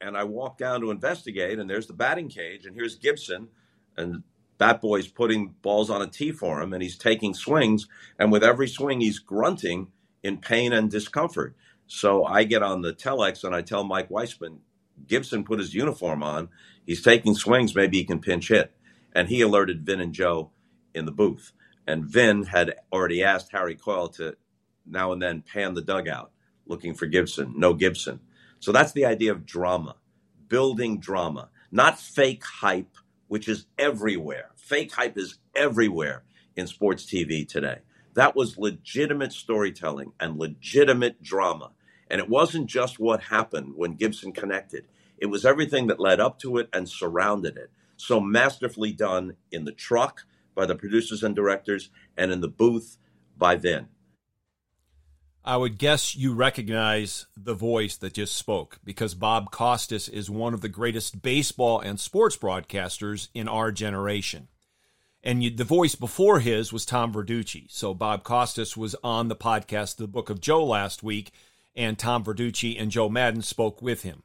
And 0.00 0.16
I 0.16 0.24
walk 0.24 0.58
down 0.58 0.80
to 0.80 0.90
investigate, 0.90 1.58
and 1.58 1.70
there's 1.70 1.86
the 1.86 1.92
batting 1.92 2.28
cage, 2.28 2.66
and 2.66 2.74
here's 2.74 2.96
Gibson, 2.96 3.48
and 3.96 4.24
Bat 4.58 4.80
Boy's 4.80 5.06
putting 5.06 5.54
balls 5.62 5.90
on 5.90 6.02
a 6.02 6.08
tee 6.08 6.32
for 6.32 6.60
him, 6.60 6.72
and 6.72 6.82
he's 6.82 6.98
taking 6.98 7.34
swings, 7.34 7.86
and 8.18 8.32
with 8.32 8.42
every 8.42 8.68
swing 8.68 9.00
he's 9.00 9.18
grunting 9.20 9.88
in 10.22 10.38
pain 10.38 10.72
and 10.72 10.90
discomfort. 10.90 11.54
So 11.86 12.24
I 12.24 12.44
get 12.44 12.62
on 12.62 12.82
the 12.82 12.92
telex 12.92 13.44
and 13.44 13.54
I 13.54 13.62
tell 13.62 13.84
Mike 13.84 14.08
Weisman, 14.08 14.58
Gibson 15.06 15.44
put 15.44 15.58
his 15.58 15.74
uniform 15.74 16.22
on. 16.22 16.48
He's 16.86 17.02
taking 17.02 17.34
swings. 17.34 17.74
Maybe 17.74 17.98
he 17.98 18.04
can 18.04 18.20
pinch 18.20 18.48
hit. 18.48 18.72
And 19.12 19.28
he 19.28 19.40
alerted 19.40 19.84
Vin 19.84 20.00
and 20.00 20.12
Joe 20.12 20.50
in 20.94 21.04
the 21.04 21.12
booth. 21.12 21.52
And 21.86 22.04
Vin 22.04 22.44
had 22.44 22.74
already 22.92 23.22
asked 23.22 23.52
Harry 23.52 23.74
Coyle 23.74 24.08
to 24.10 24.36
now 24.86 25.12
and 25.12 25.20
then 25.20 25.42
pan 25.42 25.74
the 25.74 25.82
dugout 25.82 26.30
looking 26.66 26.94
for 26.94 27.06
Gibson. 27.06 27.54
No 27.56 27.74
Gibson. 27.74 28.20
So 28.60 28.72
that's 28.72 28.92
the 28.92 29.04
idea 29.04 29.32
of 29.32 29.44
drama, 29.44 29.96
building 30.48 31.00
drama, 31.00 31.50
not 31.70 31.98
fake 31.98 32.44
hype, 32.44 32.96
which 33.28 33.48
is 33.48 33.66
everywhere. 33.78 34.50
Fake 34.56 34.92
hype 34.92 35.18
is 35.18 35.38
everywhere 35.54 36.22
in 36.56 36.66
sports 36.66 37.04
TV 37.04 37.46
today. 37.46 37.78
That 38.14 38.36
was 38.36 38.58
legitimate 38.58 39.32
storytelling 39.32 40.12
and 40.20 40.38
legitimate 40.38 41.22
drama. 41.22 41.72
And 42.08 42.20
it 42.20 42.28
wasn't 42.28 42.66
just 42.66 42.98
what 42.98 43.24
happened 43.24 43.72
when 43.74 43.94
Gibson 43.94 44.32
connected, 44.32 44.84
it 45.18 45.26
was 45.26 45.44
everything 45.44 45.86
that 45.86 46.00
led 46.00 46.20
up 46.20 46.38
to 46.40 46.58
it 46.58 46.68
and 46.72 46.88
surrounded 46.88 47.56
it. 47.56 47.70
So 47.96 48.20
masterfully 48.20 48.92
done 48.92 49.36
in 49.50 49.64
the 49.64 49.72
truck 49.72 50.24
by 50.54 50.66
the 50.66 50.74
producers 50.74 51.22
and 51.22 51.34
directors 51.34 51.90
and 52.16 52.32
in 52.32 52.40
the 52.40 52.48
booth 52.48 52.98
by 53.36 53.56
then. 53.56 53.88
I 55.44 55.56
would 55.56 55.76
guess 55.76 56.14
you 56.14 56.34
recognize 56.34 57.26
the 57.36 57.54
voice 57.54 57.96
that 57.96 58.14
just 58.14 58.36
spoke 58.36 58.78
because 58.84 59.14
Bob 59.14 59.50
Costas 59.50 60.08
is 60.08 60.30
one 60.30 60.54
of 60.54 60.60
the 60.60 60.68
greatest 60.68 61.20
baseball 61.20 61.80
and 61.80 61.98
sports 61.98 62.36
broadcasters 62.36 63.28
in 63.34 63.48
our 63.48 63.72
generation. 63.72 64.46
And 65.24 65.42
you, 65.42 65.50
the 65.50 65.64
voice 65.64 65.96
before 65.96 66.38
his 66.38 66.72
was 66.72 66.86
Tom 66.86 67.12
Verducci. 67.12 67.70
So 67.70 67.92
Bob 67.92 68.22
Costas 68.22 68.76
was 68.76 68.94
on 69.02 69.28
the 69.28 69.36
podcast, 69.36 69.96
The 69.96 70.06
Book 70.06 70.30
of 70.30 70.40
Joe, 70.40 70.64
last 70.64 71.02
week, 71.02 71.32
and 71.74 71.98
Tom 71.98 72.22
Verducci 72.22 72.80
and 72.80 72.90
Joe 72.90 73.08
Maddon 73.08 73.42
spoke 73.42 73.82
with 73.82 74.02
him. 74.02 74.22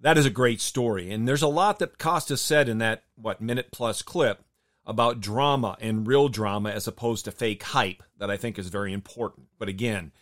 That 0.00 0.18
is 0.18 0.26
a 0.26 0.30
great 0.30 0.60
story. 0.60 1.10
And 1.10 1.26
there's 1.26 1.42
a 1.42 1.48
lot 1.48 1.80
that 1.80 1.98
Costas 1.98 2.40
said 2.40 2.68
in 2.68 2.78
that, 2.78 3.04
what, 3.16 3.40
minute 3.40 3.68
plus 3.72 4.02
clip 4.02 4.44
about 4.86 5.20
drama 5.20 5.76
and 5.80 6.06
real 6.06 6.28
drama 6.28 6.70
as 6.70 6.88
opposed 6.88 7.24
to 7.24 7.30
fake 7.30 7.62
hype 7.62 8.02
that 8.18 8.30
I 8.30 8.36
think 8.36 8.58
is 8.58 8.68
very 8.68 8.92
important. 8.92 9.46
But 9.58 9.68
again, 9.68 10.12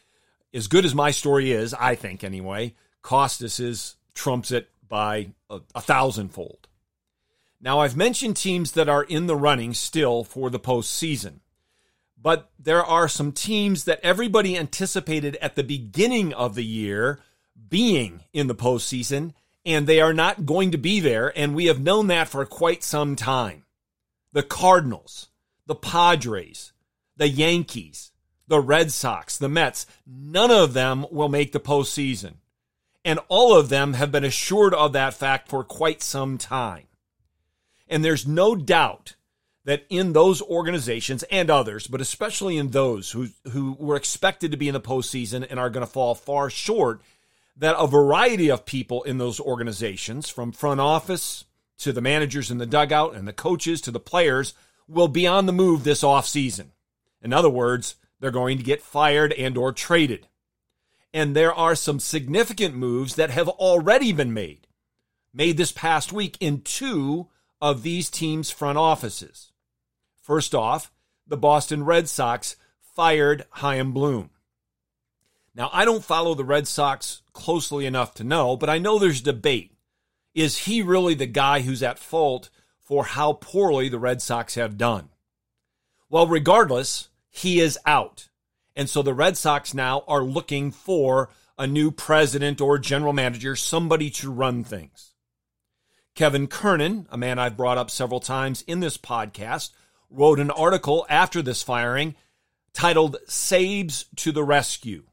as 0.52 0.67
good 0.67 0.85
as 0.85 0.95
my 0.95 1.11
story 1.11 1.52
is, 1.52 1.75
I 1.75 1.95
think 1.95 2.23
anyway, 2.23 2.75
Costas 3.02 3.61
is 3.61 3.97
trumps 4.14 4.50
it 4.50 4.69
by 4.87 5.31
a, 5.49 5.61
a 5.75 5.81
thousandfold. 5.81 6.69
Now, 7.61 7.81
I've 7.81 7.97
mentioned 7.97 8.37
teams 8.37 8.73
that 8.73 8.88
are 8.88 9.05
in 9.05 9.26
the 9.26 9.37
running 9.37 9.75
still 9.75 10.25
for 10.25 10.50
the 10.50 10.59
postseason, 10.59 11.40
but 12.21 12.50
there 12.59 12.85
are 12.85 13.09
some 13.09 13.33
teams 13.33 13.85
that 13.85 14.00
everybody 14.02 14.57
anticipated 14.57 15.37
at 15.37 15.57
the 15.57 15.62
beginning 15.62 16.33
of 16.33 16.55
the 16.55 16.64
year 16.64 17.21
being 17.69 18.25
in 18.33 18.47
the 18.47 18.55
postseason, 18.55 19.35
and 19.64 19.87
they 19.87 20.00
are 20.00 20.14
not 20.14 20.47
going 20.47 20.71
to 20.71 20.79
be 20.79 21.00
there, 21.00 21.33
and 21.37 21.55
we 21.55 21.67
have 21.67 21.81
known 21.81 22.07
that 22.07 22.29
for 22.29 22.45
quite 22.47 22.83
some 22.83 23.14
time. 23.14 23.64
The 24.32 24.42
Cardinals, 24.42 25.28
the 25.66 25.75
Padres, 25.75 26.72
the 27.16 27.28
Yankees, 27.28 28.12
the 28.46 28.60
Red 28.60 28.92
Sox, 28.92 29.37
the 29.37 29.49
Mets, 29.49 29.87
none 30.06 30.50
of 30.50 30.72
them 30.72 31.06
will 31.10 31.28
make 31.28 31.52
the 31.52 31.60
postseason. 31.60 32.34
And 33.04 33.18
all 33.28 33.56
of 33.56 33.68
them 33.68 33.94
have 33.94 34.12
been 34.12 34.25
assured 34.25 34.75
of 34.75 34.92
that 34.92 35.14
fact 35.14 35.49
for 35.49 35.64
quite 35.64 36.02
some 36.02 36.37
time. 36.37 36.87
And 37.88 38.04
there's 38.04 38.26
no 38.26 38.54
doubt 38.54 39.16
that 39.64 39.84
in 39.88 40.12
those 40.12 40.42
organizations 40.42 41.22
and 41.25 41.50
others, 41.50 41.87
but 41.87 42.00
especially 42.00 42.56
in 42.56 42.70
those 42.70 43.10
who, 43.10 43.28
who 43.52 43.76
were 43.78 43.96
expected 43.96 44.50
to 44.50 44.56
be 44.56 44.68
in 44.68 44.75
the 44.75 44.80
postseason 44.80 45.46
and 45.49 45.60
are 45.60 45.70
going 45.70 45.87
to 45.87 45.92
fall 45.92 46.14
far 46.14 46.50
short, 46.50 47.00
that 47.56 47.76
a 47.78 47.87
variety 47.87 48.50
of 48.50 48.64
people 48.64 49.02
in 49.02 49.18
those 49.18 49.38
organizations, 49.38 50.28
from 50.28 50.50
front 50.50 50.80
office 50.80 51.44
to 51.80 51.92
the 51.92 52.00
managers 52.00 52.50
in 52.50 52.58
the 52.58 52.66
dugout 52.66 53.14
and 53.14 53.26
the 53.26 53.32
coaches 53.32 53.80
to 53.82 53.90
the 53.90 54.00
players, 54.00 54.54
will 54.88 55.08
be 55.08 55.26
on 55.26 55.46
the 55.46 55.52
move 55.52 55.84
this 55.84 56.02
offseason. 56.02 56.68
In 57.22 57.32
other 57.32 57.50
words, 57.50 57.96
they're 58.18 58.30
going 58.30 58.58
to 58.58 58.64
get 58.64 58.82
fired 58.82 59.32
and 59.32 59.56
or 59.56 59.72
traded. 59.72 60.26
And 61.12 61.34
there 61.34 61.52
are 61.52 61.75
some 61.75 61.99
significant 61.99 62.75
moves 62.75 63.16
that 63.16 63.30
have 63.30 63.49
already 63.49 64.12
been 64.12 64.32
made. 64.32 64.66
Made 65.32 65.56
this 65.56 65.72
past 65.72 66.12
week 66.12 66.37
in 66.40 66.62
two 66.62 67.28
of 67.60 67.82
these 67.82 68.10
teams' 68.10 68.50
front 68.50 68.78
offices. 68.78 69.52
First 70.20 70.54
off, 70.54 70.92
the 71.26 71.37
Boston 71.37 71.84
Red 71.84 72.08
Sox 72.08 72.56
fired 72.80 73.44
Chaim 73.50 73.92
Bloom. 73.92 74.30
Now, 75.54 75.70
I 75.72 75.84
don't 75.84 76.04
follow 76.04 76.34
the 76.34 76.44
Red 76.44 76.68
Sox 76.68 77.22
closely 77.32 77.87
enough 77.87 78.14
to 78.14 78.25
know, 78.25 78.56
but 78.56 78.70
I 78.70 78.78
know 78.78 78.99
there's 78.99 79.20
debate. 79.20 79.72
Is 80.34 80.58
he 80.58 80.82
really 80.82 81.14
the 81.14 81.26
guy 81.26 81.60
who's 81.60 81.82
at 81.82 81.99
fault 81.99 82.50
for 82.78 83.04
how 83.04 83.34
poorly 83.34 83.88
the 83.88 83.99
Red 83.99 84.22
Sox 84.22 84.54
have 84.54 84.78
done? 84.78 85.08
Well, 86.08 86.26
regardless, 86.26 87.08
he 87.28 87.60
is 87.60 87.78
out. 87.87 88.28
And 88.76 88.88
so 88.88 89.02
the 89.02 89.14
Red 89.14 89.37
Sox 89.37 89.75
now 89.75 90.04
are 90.06 90.22
looking 90.22 90.70
for 90.70 91.30
a 91.58 91.66
new 91.66 91.90
president 91.90 92.60
or 92.60 92.78
general 92.78 93.12
manager, 93.12 93.54
somebody 93.54 94.10
to 94.10 94.30
run 94.30 94.64
things. 94.64 95.14
Kevin 96.14 96.46
Kernan, 96.46 97.06
a 97.10 97.16
man 97.16 97.38
I've 97.38 97.56
brought 97.56 97.78
up 97.78 97.90
several 97.90 98.20
times 98.20 98.62
in 98.62 98.80
this 98.80 98.96
podcast, 98.96 99.70
wrote 100.10 100.40
an 100.40 100.50
article 100.50 101.06
after 101.08 101.42
this 101.42 101.62
firing 101.62 102.14
titled 102.72 103.16
Sabes 103.28 104.06
to 104.16 104.32
the 104.32 104.44
Rescue. 104.44 105.04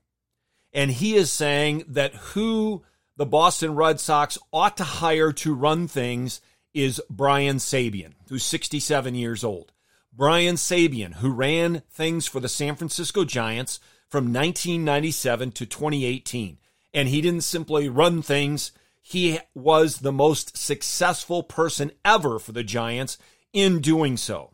And 0.74 0.92
he 0.92 1.16
is 1.16 1.32
saying 1.32 1.84
that 1.88 2.14
who 2.16 2.84
the 3.18 3.26
Boston 3.26 3.76
Red 3.76 4.00
Sox 4.00 4.38
ought 4.54 4.78
to 4.78 4.84
hire 4.84 5.34
to 5.34 5.54
run 5.54 5.88
things 5.88 6.40
is 6.74 7.02
Brian 7.10 7.58
Sabean, 7.58 8.14
who's 8.30 8.44
67 8.44 9.16
years 9.16 9.44
old. 9.44 9.74
Brian 10.14 10.56
Sabean, 10.56 11.16
who 11.16 11.32
ran 11.32 11.82
things 11.92 12.28
for 12.28 12.40
the 12.40 12.48
San 12.48 12.76
Francisco 12.76 13.26
Giants 13.26 13.80
from 14.08 14.26
1997 14.26 15.52
to 15.54 15.66
2018. 15.66 16.60
And 16.94 17.10
he 17.10 17.22
didn't 17.22 17.42
simply 17.42 17.90
run 17.90 18.22
things, 18.22 18.72
he 19.02 19.40
was 19.54 19.98
the 19.98 20.12
most 20.12 20.58
successful 20.58 21.42
person 21.42 21.92
ever 22.06 22.40
for 22.40 22.52
the 22.52 22.64
Giants 22.64 23.18
in 23.52 23.80
doing 23.80 24.18
so. 24.18 24.54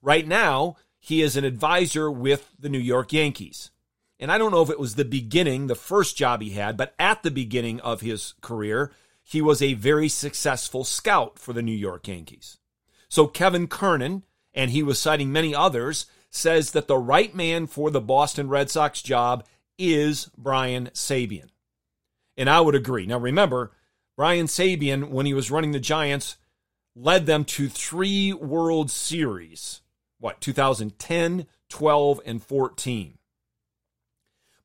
Right 0.00 0.26
now, 0.26 0.76
he 0.98 1.20
is 1.20 1.36
an 1.36 1.44
advisor 1.44 2.10
with 2.10 2.54
the 2.58 2.68
New 2.68 2.78
York 2.78 3.12
Yankees. 3.12 3.70
And 4.20 4.32
I 4.32 4.38
don't 4.38 4.50
know 4.50 4.62
if 4.62 4.70
it 4.70 4.80
was 4.80 4.94
the 4.94 5.04
beginning, 5.04 5.66
the 5.66 5.74
first 5.74 6.16
job 6.16 6.42
he 6.42 6.50
had, 6.50 6.76
but 6.76 6.94
at 6.98 7.22
the 7.22 7.30
beginning 7.30 7.80
of 7.80 8.00
his 8.00 8.34
career, 8.40 8.90
he 9.22 9.40
was 9.40 9.62
a 9.62 9.74
very 9.74 10.08
successful 10.08 10.84
scout 10.84 11.38
for 11.38 11.52
the 11.52 11.62
New 11.62 11.72
York 11.72 12.08
Yankees. 12.08 12.58
So 13.08 13.26
Kevin 13.26 13.68
Kernan, 13.68 14.24
and 14.54 14.70
he 14.70 14.82
was 14.82 14.98
citing 14.98 15.30
many 15.30 15.54
others, 15.54 16.06
says 16.30 16.72
that 16.72 16.88
the 16.88 16.98
right 16.98 17.34
man 17.34 17.66
for 17.66 17.90
the 17.90 18.00
Boston 18.00 18.48
Red 18.48 18.70
Sox 18.70 19.02
job 19.02 19.44
is 19.78 20.30
Brian 20.36 20.88
Sabean. 20.88 21.48
And 22.36 22.50
I 22.50 22.60
would 22.60 22.74
agree. 22.74 23.06
Now 23.06 23.18
remember, 23.18 23.72
Brian 24.16 24.46
Sabean, 24.46 25.10
when 25.10 25.26
he 25.26 25.34
was 25.34 25.50
running 25.50 25.72
the 25.72 25.80
Giants, 25.80 26.36
led 26.96 27.26
them 27.26 27.44
to 27.44 27.68
three 27.68 28.32
World 28.32 28.90
Series. 28.90 29.80
What, 30.18 30.40
2010, 30.40 31.46
12, 31.68 32.20
and 32.26 32.42
14. 32.42 33.17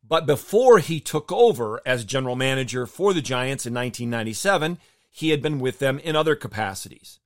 But 0.05 0.25
before 0.25 0.79
he 0.79 0.99
took 0.99 1.31
over 1.31 1.81
as 1.85 2.03
general 2.03 2.35
manager 2.35 2.85
for 2.85 3.13
the 3.13 3.21
Giants 3.21 3.65
in 3.65 3.73
1997, 3.73 4.77
he 5.09 5.29
had 5.29 5.41
been 5.41 5.59
with 5.59 5.79
them 5.79 5.99
in 5.99 6.15
other 6.15 6.35
capacities. 6.35 7.19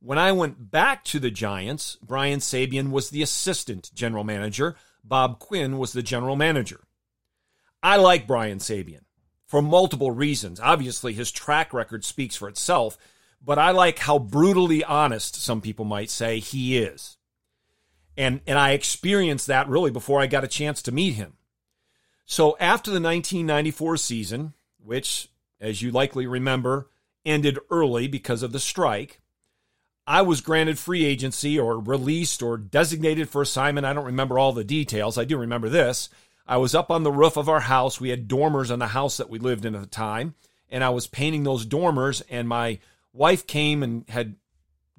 When 0.00 0.18
I 0.18 0.32
went 0.32 0.70
back 0.70 1.04
to 1.04 1.20
the 1.20 1.30
Giants, 1.30 1.96
Brian 2.02 2.40
Sabean 2.40 2.90
was 2.90 3.10
the 3.10 3.22
assistant 3.22 3.90
general 3.94 4.24
manager. 4.24 4.76
Bob 5.04 5.38
Quinn 5.38 5.78
was 5.78 5.92
the 5.92 6.02
general 6.02 6.36
manager. 6.36 6.80
I 7.82 7.96
like 7.96 8.26
Brian 8.26 8.58
Sabean 8.58 9.02
for 9.46 9.62
multiple 9.62 10.10
reasons. 10.10 10.58
Obviously, 10.58 11.12
his 11.12 11.30
track 11.30 11.72
record 11.72 12.04
speaks 12.04 12.34
for 12.34 12.48
itself, 12.48 12.98
but 13.42 13.58
I 13.58 13.70
like 13.70 14.00
how 14.00 14.18
brutally 14.18 14.82
honest, 14.82 15.36
some 15.36 15.60
people 15.60 15.84
might 15.84 16.10
say, 16.10 16.38
he 16.38 16.78
is. 16.78 17.16
And, 18.16 18.40
and 18.46 18.58
I 18.58 18.72
experienced 18.72 19.46
that 19.46 19.68
really 19.68 19.90
before 19.90 20.20
I 20.20 20.26
got 20.26 20.44
a 20.44 20.48
chance 20.48 20.82
to 20.82 20.92
meet 20.92 21.14
him. 21.14 21.34
So 22.26 22.56
after 22.58 22.90
the 22.90 23.00
1994 23.00 23.96
season, 23.98 24.54
which, 24.82 25.28
as 25.60 25.82
you 25.82 25.90
likely 25.90 26.26
remember, 26.26 26.88
ended 27.24 27.58
early 27.70 28.08
because 28.08 28.42
of 28.42 28.52
the 28.52 28.60
strike, 28.60 29.20
I 30.06 30.22
was 30.22 30.40
granted 30.40 30.78
free 30.78 31.04
agency 31.04 31.58
or 31.58 31.78
released 31.78 32.42
or 32.42 32.58
designated 32.58 33.28
for 33.28 33.42
assignment. 33.42 33.86
I 33.86 33.92
don't 33.92 34.04
remember 34.04 34.38
all 34.38 34.52
the 34.52 34.64
details. 34.64 35.16
I 35.16 35.24
do 35.24 35.38
remember 35.38 35.68
this. 35.68 36.10
I 36.46 36.58
was 36.58 36.74
up 36.74 36.90
on 36.90 37.04
the 37.04 37.12
roof 37.12 37.38
of 37.38 37.48
our 37.48 37.60
house. 37.60 38.00
We 38.00 38.10
had 38.10 38.28
dormers 38.28 38.70
on 38.70 38.78
the 38.78 38.88
house 38.88 39.16
that 39.16 39.30
we 39.30 39.38
lived 39.38 39.64
in 39.64 39.74
at 39.74 39.80
the 39.80 39.86
time, 39.86 40.34
and 40.68 40.84
I 40.84 40.90
was 40.90 41.06
painting 41.06 41.44
those 41.44 41.64
dormers. 41.64 42.20
And 42.28 42.46
my 42.46 42.80
wife 43.14 43.46
came 43.46 43.82
and 43.82 44.04
had 44.10 44.36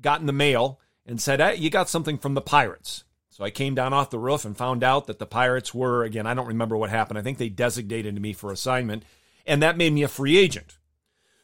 gotten 0.02 0.26
the 0.26 0.34
mail 0.34 0.80
and 1.06 1.22
said, 1.22 1.40
hey, 1.40 1.56
You 1.56 1.70
got 1.70 1.90
something 1.90 2.18
from 2.18 2.34
the 2.34 2.42
Pirates. 2.42 3.04
So 3.36 3.44
I 3.44 3.50
came 3.50 3.76
down 3.76 3.92
off 3.92 4.12
the 4.12 4.18
roof 4.18 4.46
and 4.46 4.56
found 4.56 4.82
out 4.82 5.08
that 5.08 5.20
the 5.20 5.26
Pirates 5.26 5.74
were, 5.74 6.06
again, 6.06 6.26
I 6.26 6.34
don't 6.34 6.48
remember 6.48 6.78
what 6.78 6.90
happened. 6.90 7.20
I 7.20 7.22
think 7.22 7.38
they 7.38 7.50
designated 7.50 8.18
me 8.22 8.32
for 8.32 8.50
assignment, 8.50 9.04
and 9.46 9.62
that 9.62 9.76
made 9.76 9.92
me 9.92 10.04
a 10.04 10.08
free 10.08 10.38
agent. 10.38 10.78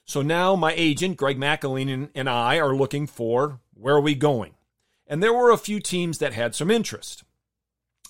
So 0.05 0.21
now 0.21 0.55
my 0.55 0.73
agent, 0.77 1.17
Greg 1.17 1.37
McElhinney, 1.37 2.07
and 2.15 2.29
I 2.29 2.59
are 2.59 2.73
looking 2.73 3.07
for 3.07 3.59
where 3.73 3.95
are 3.95 3.99
we 3.99 4.15
going? 4.15 4.53
And 5.05 5.21
there 5.21 5.33
were 5.33 5.51
a 5.51 5.57
few 5.57 5.81
teams 5.81 6.19
that 6.19 6.31
had 6.31 6.55
some 6.55 6.71
interest. 6.71 7.25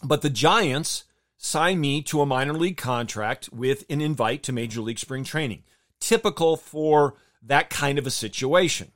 But 0.04 0.22
the 0.22 0.30
Giants 0.30 1.06
signed 1.36 1.82
me 1.82 2.04
to 2.04 2.22
a 2.22 2.26
minor 2.28 2.54
league 2.54 2.78
contract 2.78 3.50
with 3.52 3.84
an 3.90 4.00
invite 4.00 4.44
to 4.44 4.54
Major 4.54 4.82
League 4.82 5.00
Spring 5.00 5.24
Training, 5.24 5.64
typical 6.00 6.56
for 6.56 7.16
that 7.42 7.72
kind 7.72 7.98
of 7.98 8.06
a 8.06 8.12
situation. 8.12 8.92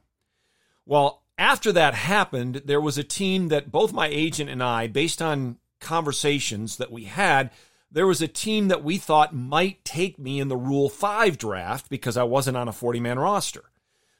Well, 0.85 1.23
after 1.37 1.71
that 1.71 1.93
happened, 1.93 2.61
there 2.65 2.81
was 2.81 2.97
a 2.97 3.03
team 3.03 3.49
that 3.49 3.71
both 3.71 3.93
my 3.93 4.07
agent 4.07 4.49
and 4.49 4.63
I, 4.63 4.87
based 4.87 5.21
on 5.21 5.57
conversations 5.79 6.77
that 6.77 6.91
we 6.91 7.05
had, 7.05 7.51
there 7.91 8.07
was 8.07 8.21
a 8.21 8.27
team 8.27 8.67
that 8.69 8.83
we 8.83 8.97
thought 8.97 9.35
might 9.35 9.83
take 9.85 10.17
me 10.17 10.39
in 10.39 10.47
the 10.47 10.57
Rule 10.57 10.89
5 10.89 11.37
draft 11.37 11.89
because 11.89 12.17
I 12.17 12.23
wasn't 12.23 12.57
on 12.57 12.67
a 12.67 12.73
40 12.73 12.99
man 12.99 13.19
roster. 13.19 13.65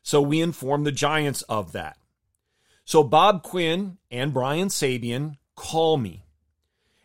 So 0.03 0.21
we 0.21 0.41
informed 0.41 0.85
the 0.85 0.91
Giants 0.91 1.41
of 1.43 1.71
that. 1.71 1.97
So 2.83 3.03
Bob 3.03 3.43
Quinn 3.43 3.97
and 4.11 4.33
Brian 4.33 4.67
Sabean 4.67 5.37
call 5.55 5.97
me. 5.97 6.23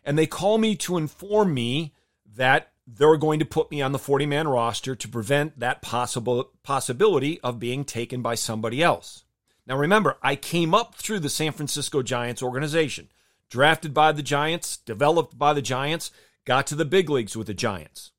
And 0.03 0.17
they 0.17 0.27
call 0.27 0.57
me 0.57 0.75
to 0.77 0.97
inform 0.97 1.53
me 1.53 1.93
that 2.35 2.71
they're 2.85 3.17
going 3.17 3.39
to 3.39 3.45
put 3.45 3.71
me 3.71 3.81
on 3.81 3.91
the 3.91 3.99
40 3.99 4.25
man 4.25 4.47
roster 4.47 4.95
to 4.95 5.07
prevent 5.07 5.59
that 5.59 5.81
possible 5.81 6.51
possibility 6.63 7.39
of 7.41 7.59
being 7.59 7.85
taken 7.85 8.21
by 8.21 8.35
somebody 8.35 8.83
else. 8.83 9.23
Now 9.67 9.77
remember, 9.77 10.17
I 10.21 10.35
came 10.35 10.73
up 10.73 10.95
through 10.95 11.19
the 11.19 11.29
San 11.29 11.51
Francisco 11.51 12.01
Giants 12.01 12.41
organization, 12.41 13.09
drafted 13.49 13.93
by 13.93 14.11
the 14.11 14.23
Giants, 14.23 14.77
developed 14.77 15.37
by 15.37 15.53
the 15.53 15.61
Giants, 15.61 16.11
got 16.45 16.67
to 16.67 16.75
the 16.75 16.85
big 16.85 17.09
leagues 17.09 17.37
with 17.37 17.47
the 17.47 17.53
Giants. 17.53 18.11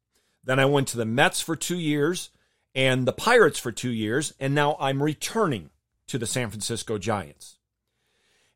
Then 0.44 0.58
I 0.58 0.64
went 0.64 0.88
to 0.88 0.96
the 0.96 1.04
Mets 1.04 1.40
for 1.40 1.56
two 1.56 1.78
years 1.78 2.30
and 2.74 3.06
the 3.06 3.12
Pirates 3.12 3.58
for 3.58 3.70
two 3.72 3.90
years, 3.90 4.32
and 4.40 4.54
now 4.54 4.76
I'm 4.80 5.02
returning 5.02 5.70
to 6.06 6.18
the 6.18 6.26
San 6.26 6.48
Francisco 6.50 6.98
Giants. 6.98 7.58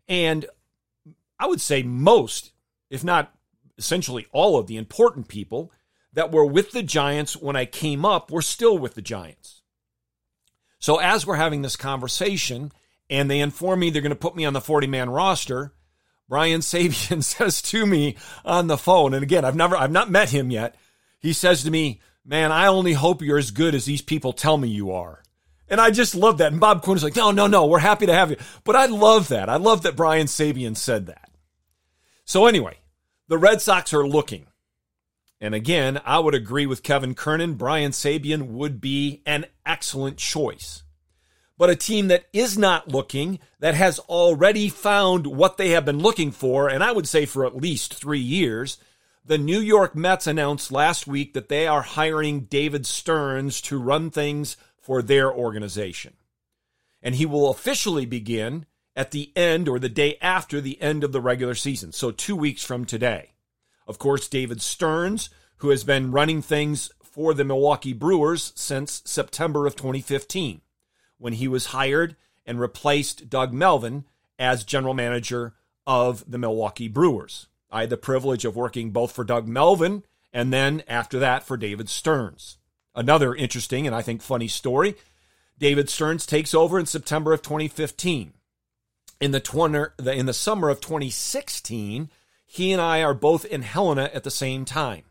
And 0.09 0.47
I 1.39 1.47
would 1.47 1.61
say 1.61 1.83
most, 1.83 2.53
if 2.91 3.05
not 3.05 3.33
essentially 3.79 4.27
all 4.33 4.59
of 4.59 4.67
the 4.67 4.77
important 4.77 5.29
people 5.29 5.73
that 6.13 6.33
were 6.33 6.47
with 6.47 6.73
the 6.73 6.83
Giants 6.83 7.37
when 7.37 7.57
I 7.57 7.67
came 7.67 8.05
up 8.05 8.31
were 8.31 8.43
still 8.43 8.79
with 8.79 8.95
the 8.95 9.03
Giants. 9.03 9.56
So 10.87 10.99
as 10.99 11.27
we're 11.27 11.35
having 11.35 11.63
this 11.63 11.75
conversation 11.75 12.71
and 13.11 13.29
they 13.29 13.41
inform 13.41 13.81
me 13.81 13.91
they're 13.91 14.03
going 14.03 14.11
to 14.11 14.15
put 14.15 14.37
me 14.37 14.45
on 14.45 14.53
the 14.53 14.61
40 14.61 14.87
man 14.87 15.11
roster, 15.11 15.73
Brian 16.29 16.61
Sabean 16.61 17.25
says 17.25 17.61
to 17.63 17.85
me 17.87 18.15
on 18.45 18.69
the 18.69 18.79
phone, 18.79 19.13
and 19.13 19.25
again, 19.25 19.45
I've 19.45 19.57
never, 19.57 19.77
I've 19.77 19.91
not 19.91 20.13
met 20.13 20.31
him 20.31 20.49
yet. 20.49 20.77
He 21.19 21.33
says 21.33 21.65
to 21.65 21.73
me, 21.73 22.01
man, 22.25 22.53
I 22.53 22.69
only 22.69 22.93
hope 22.93 23.21
you're 23.21 23.37
as 23.37 23.51
good 23.51 23.75
as 23.75 23.85
these 23.85 24.01
people 24.01 24.33
tell 24.33 24.57
me 24.57 24.69
you 24.69 24.93
are. 24.93 25.25
And 25.69 25.81
I 25.81 25.91
just 25.91 26.15
love 26.15 26.39
that. 26.39 26.53
And 26.53 26.61
Bob 26.61 26.83
Quinn 26.83 26.97
is 26.97 27.03
like, 27.03 27.17
no, 27.17 27.33
no, 27.33 27.49
no, 27.49 27.67
we're 27.67 27.81
happy 27.81 28.07
to 28.07 28.15
have 28.15 28.31
you. 28.31 28.37
But 28.63 28.77
I 28.77 28.87
love 28.87 29.27
that. 29.31 29.49
I 29.49 29.57
love 29.57 29.83
that 29.83 29.97
Brian 29.97 30.29
Sabean 30.29 30.77
said 30.77 31.07
that. 31.07 31.33
So 32.25 32.47
anyway, 32.47 32.77
the 33.27 33.39
Red 33.39 33.61
Sox 33.61 33.93
are 33.93 34.07
looking. 34.07 34.47
And 35.41 35.55
again, 35.55 36.01
I 36.05 36.19
would 36.19 36.35
agree 36.35 36.67
with 36.67 36.83
Kevin 36.83 37.15
Kernan. 37.15 37.55
Brian 37.55 37.93
Sabean 37.93 38.49
would 38.49 38.81
be 38.81 39.23
an 39.27 39.47
excellent 39.65 40.17
choice. 40.17 40.83
But 41.59 41.71
a 41.71 41.77
team 41.77 42.09
that 42.09 42.27
is 42.33 42.59
not 42.59 42.89
looking, 42.89 43.39
that 43.61 43.75
has 43.75 43.99
already 43.99 44.69
found 44.69 45.27
what 45.27 45.57
they 45.57 45.71
have 45.71 45.85
been 45.85 46.01
looking 46.01 46.31
for, 46.31 46.69
and 46.69 46.85
I 46.85 46.93
would 46.93 47.09
say 47.09 47.25
for 47.25 47.47
at 47.47 47.57
least 47.57 47.95
three 47.95 48.21
years, 48.21 48.79
the 49.25 49.39
New 49.39 49.59
York 49.59 49.97
Mets 49.97 50.27
announced 50.27 50.71
last 50.71 51.07
week 51.07 51.35
that 51.35 51.49
they 51.49 51.67
are 51.67 51.83
hiring 51.83 52.41
David 52.43 52.87
Stearns 52.87 53.61
to 53.63 53.79
run 53.79 54.11
things 54.11 54.57
for 54.81 55.03
their 55.03 55.33
organization. 55.33 56.15
And 57.03 57.15
he 57.15 57.27
will 57.27 57.51
officially 57.51 58.07
begin 58.07 58.67
at 58.95 59.11
the 59.11 59.33
end 59.35 59.69
or 59.69 59.79
the 59.79 59.89
day 59.89 60.17
after 60.21 60.61
the 60.61 60.81
end 60.81 61.05
of 61.05 61.13
the 61.13 61.21
regular 61.21 61.55
season, 61.55 61.93
so 61.93 62.11
two 62.11 62.37
weeks 62.37 62.63
from 62.63 62.85
today. 62.85 63.33
Of 63.87 63.99
course, 63.99 64.29
David 64.29 64.61
Stearns, 64.61 65.31
who 65.59 65.71
has 65.71 65.85
been 65.85 66.13
running 66.13 66.43
things 66.43 66.91
for 67.03 67.33
the 67.33 67.45
Milwaukee 67.45 67.93
Brewers 67.93 68.53
since 68.57 69.03
September 69.05 69.67
of 69.67 69.77
2015, 69.77 70.61
when 71.19 71.35
he 71.35 71.49
was 71.49 71.67
hired 71.67 72.17
and 72.45 72.61
replaced 72.61 73.31
Doug 73.31 73.53
Melvin 73.53 74.05
as 74.39 74.65
general 74.65 74.95
manager 74.95 75.55
of 75.87 76.25
the 76.31 76.39
Milwaukee 76.39 76.89
Brewers. 76.89 77.47
I 77.71 77.81
had 77.83 77.91
the 77.91 77.97
privilege 77.97 78.45
of 78.45 78.57
working 78.57 78.91
both 78.91 79.13
for 79.13 79.25
Doug 79.25 79.49
Melvin 79.49 80.05
and 80.33 80.53
then 80.53 80.83
after 80.89 81.19
that 81.19 81.45
for 81.45 81.57
David 81.57 81.89
Stearns. 81.89 82.59
Another 82.95 83.35
interesting 83.35 83.87
and 83.87 83.97
I 83.97 84.03
think 84.03 84.23
funny 84.23 84.49
story 84.49 84.97
David 85.59 85.89
Stearns 85.89 86.27
takes 86.27 86.55
over 86.55 86.79
in 86.79 86.87
September 86.87 87.33
of 87.33 87.43
2015. 87.43 88.33
In 89.19 89.31
the, 89.31 89.41
20, 89.41 89.79
in 90.13 90.27
the 90.27 90.35
summer 90.35 90.69
of 90.69 90.83
2016, 90.83 92.11
he 92.47 92.73
and 92.73 92.81
I 92.81 93.03
are 93.03 93.15
both 93.15 93.45
in 93.45 93.63
Helena 93.63 94.11
at 94.15 94.25
the 94.25 94.31
same 94.31 94.65
time. 94.65 95.03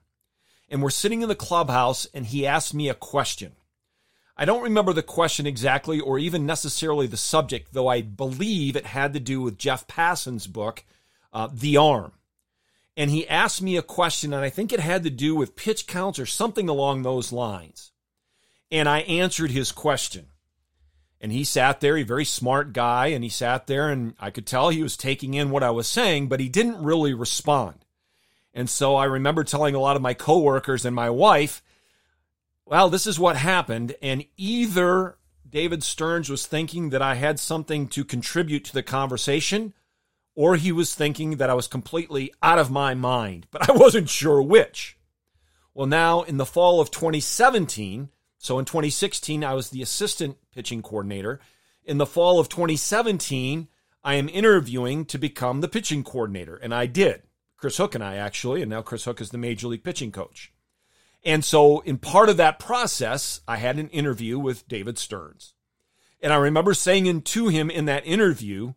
And 0.69 0.81
we're 0.81 0.89
sitting 0.89 1.21
in 1.21 1.29
the 1.29 1.35
clubhouse, 1.35 2.07
and 2.13 2.25
he 2.25 2.47
asked 2.47 2.73
me 2.73 2.89
a 2.89 2.95
question. 2.95 3.51
I 4.35 4.45
don't 4.45 4.63
remember 4.63 4.93
the 4.93 5.03
question 5.03 5.45
exactly 5.45 5.99
or 5.99 6.17
even 6.17 6.45
necessarily 6.45 7.07
the 7.07 7.17
subject, 7.17 7.73
though 7.73 7.87
I 7.87 8.01
believe 8.01 8.75
it 8.75 8.87
had 8.87 9.13
to 9.13 9.19
do 9.19 9.41
with 9.41 9.57
Jeff 9.57 9.87
Passan's 9.87 10.47
book, 10.47 10.83
uh, 11.31 11.49
The 11.53 11.77
Arm 11.77 12.13
and 12.97 13.11
he 13.11 13.27
asked 13.27 13.61
me 13.61 13.75
a 13.77 13.81
question, 13.81 14.33
and 14.33 14.43
I 14.43 14.49
think 14.49 14.71
it 14.71 14.79
had 14.79 15.03
to 15.03 15.09
do 15.09 15.35
with 15.35 15.55
pitch 15.55 15.85
counts 15.85 16.17
or 16.17 16.25
something 16.25 16.69
along 16.69 17.01
those 17.01 17.31
lines. 17.31 17.91
And 18.71 18.87
I 18.87 18.99
answered 18.99 19.51
his 19.51 19.71
question. 19.71 20.27
And 21.25 21.31
he 21.31 21.43
sat 21.43 21.81
there, 21.81 21.97
a 21.97 22.03
very 22.03 22.23
smart 22.23 22.71
guy, 22.71 23.07
and 23.07 23.23
he 23.23 23.31
sat 23.31 23.65
there, 23.65 23.89
and 23.89 24.13
I 24.19 24.29
could 24.29 24.45
tell 24.45 24.69
he 24.69 24.83
was 24.83 24.95
taking 24.95 25.33
in 25.33 25.49
what 25.49 25.63
I 25.63 25.71
was 25.71 25.87
saying, 25.87 26.27
but 26.27 26.39
he 26.39 26.49
didn't 26.49 26.83
really 26.83 27.15
respond. 27.15 27.83
And 28.53 28.69
so 28.69 28.95
I 28.95 29.05
remember 29.05 29.43
telling 29.43 29.73
a 29.73 29.79
lot 29.79 29.95
of 29.95 30.03
my 30.03 30.13
coworkers 30.13 30.85
and 30.85 30.95
my 30.95 31.09
wife, 31.09 31.63
well, 32.63 32.91
this 32.91 33.07
is 33.07 33.17
what 33.17 33.37
happened. 33.37 33.95
And 34.03 34.25
either 34.37 35.17
David 35.49 35.81
Stearns 35.81 36.29
was 36.29 36.45
thinking 36.45 36.91
that 36.91 37.01
I 37.01 37.15
had 37.15 37.39
something 37.39 37.87
to 37.87 38.05
contribute 38.05 38.63
to 38.65 38.73
the 38.73 38.83
conversation, 38.83 39.73
or 40.35 40.57
he 40.57 40.71
was 40.71 40.93
thinking 40.93 41.37
that 41.37 41.49
I 41.49 41.55
was 41.55 41.65
completely 41.65 42.31
out 42.43 42.59
of 42.59 42.69
my 42.69 42.93
mind, 42.93 43.47
but 43.49 43.67
I 43.67 43.71
wasn't 43.75 44.09
sure 44.09 44.43
which. 44.43 44.95
Well, 45.73 45.87
now 45.87 46.21
in 46.21 46.37
the 46.37 46.45
fall 46.45 46.79
of 46.81 46.91
2017, 46.91 48.11
so 48.45 48.59
in 48.59 48.65
2016, 48.65 49.43
I 49.43 49.55
was 49.55 49.71
the 49.71 49.81
assistant 49.81 50.37
pitching 50.53 50.83
coordinator. 50.83 51.39
In 51.83 51.97
the 51.97 52.05
fall 52.05 52.39
of 52.39 52.47
2017, 52.47 53.69
I 54.03 54.13
am 54.13 54.29
interviewing 54.29 55.05
to 55.05 55.17
become 55.17 55.61
the 55.61 55.67
pitching 55.67 56.03
coordinator, 56.03 56.55
and 56.55 56.71
I 56.71 56.85
did. 56.85 57.23
Chris 57.57 57.77
Hook 57.77 57.95
and 57.95 58.03
I 58.03 58.17
actually, 58.17 58.61
and 58.61 58.69
now 58.69 58.83
Chris 58.83 59.05
Hook 59.05 59.19
is 59.19 59.31
the 59.31 59.39
major 59.39 59.67
league 59.67 59.83
pitching 59.83 60.11
coach. 60.11 60.53
And 61.23 61.43
so, 61.43 61.79
in 61.79 61.97
part 61.97 62.29
of 62.29 62.37
that 62.37 62.59
process, 62.59 63.41
I 63.47 63.57
had 63.57 63.79
an 63.79 63.89
interview 63.89 64.37
with 64.37 64.67
David 64.67 64.99
Stearns. 64.99 65.55
And 66.21 66.31
I 66.31 66.35
remember 66.35 66.75
saying 66.75 67.23
to 67.23 67.47
him 67.47 67.71
in 67.71 67.85
that 67.85 68.05
interview, 68.05 68.73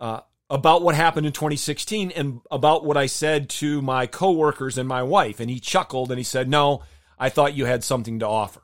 uh, 0.00 0.22
about 0.50 0.82
what 0.82 0.96
happened 0.96 1.24
in 1.24 1.32
2016 1.32 2.10
and 2.10 2.40
about 2.50 2.84
what 2.84 2.96
I 2.96 3.06
said 3.06 3.48
to 3.50 3.80
my 3.80 4.08
coworkers 4.08 4.76
and 4.76 4.88
my 4.88 5.04
wife. 5.04 5.38
And 5.38 5.48
he 5.48 5.60
chuckled 5.60 6.10
and 6.10 6.18
he 6.18 6.24
said, 6.24 6.48
No, 6.48 6.82
I 7.16 7.28
thought 7.28 7.54
you 7.54 7.66
had 7.66 7.84
something 7.84 8.18
to 8.18 8.26
offer. 8.26 8.62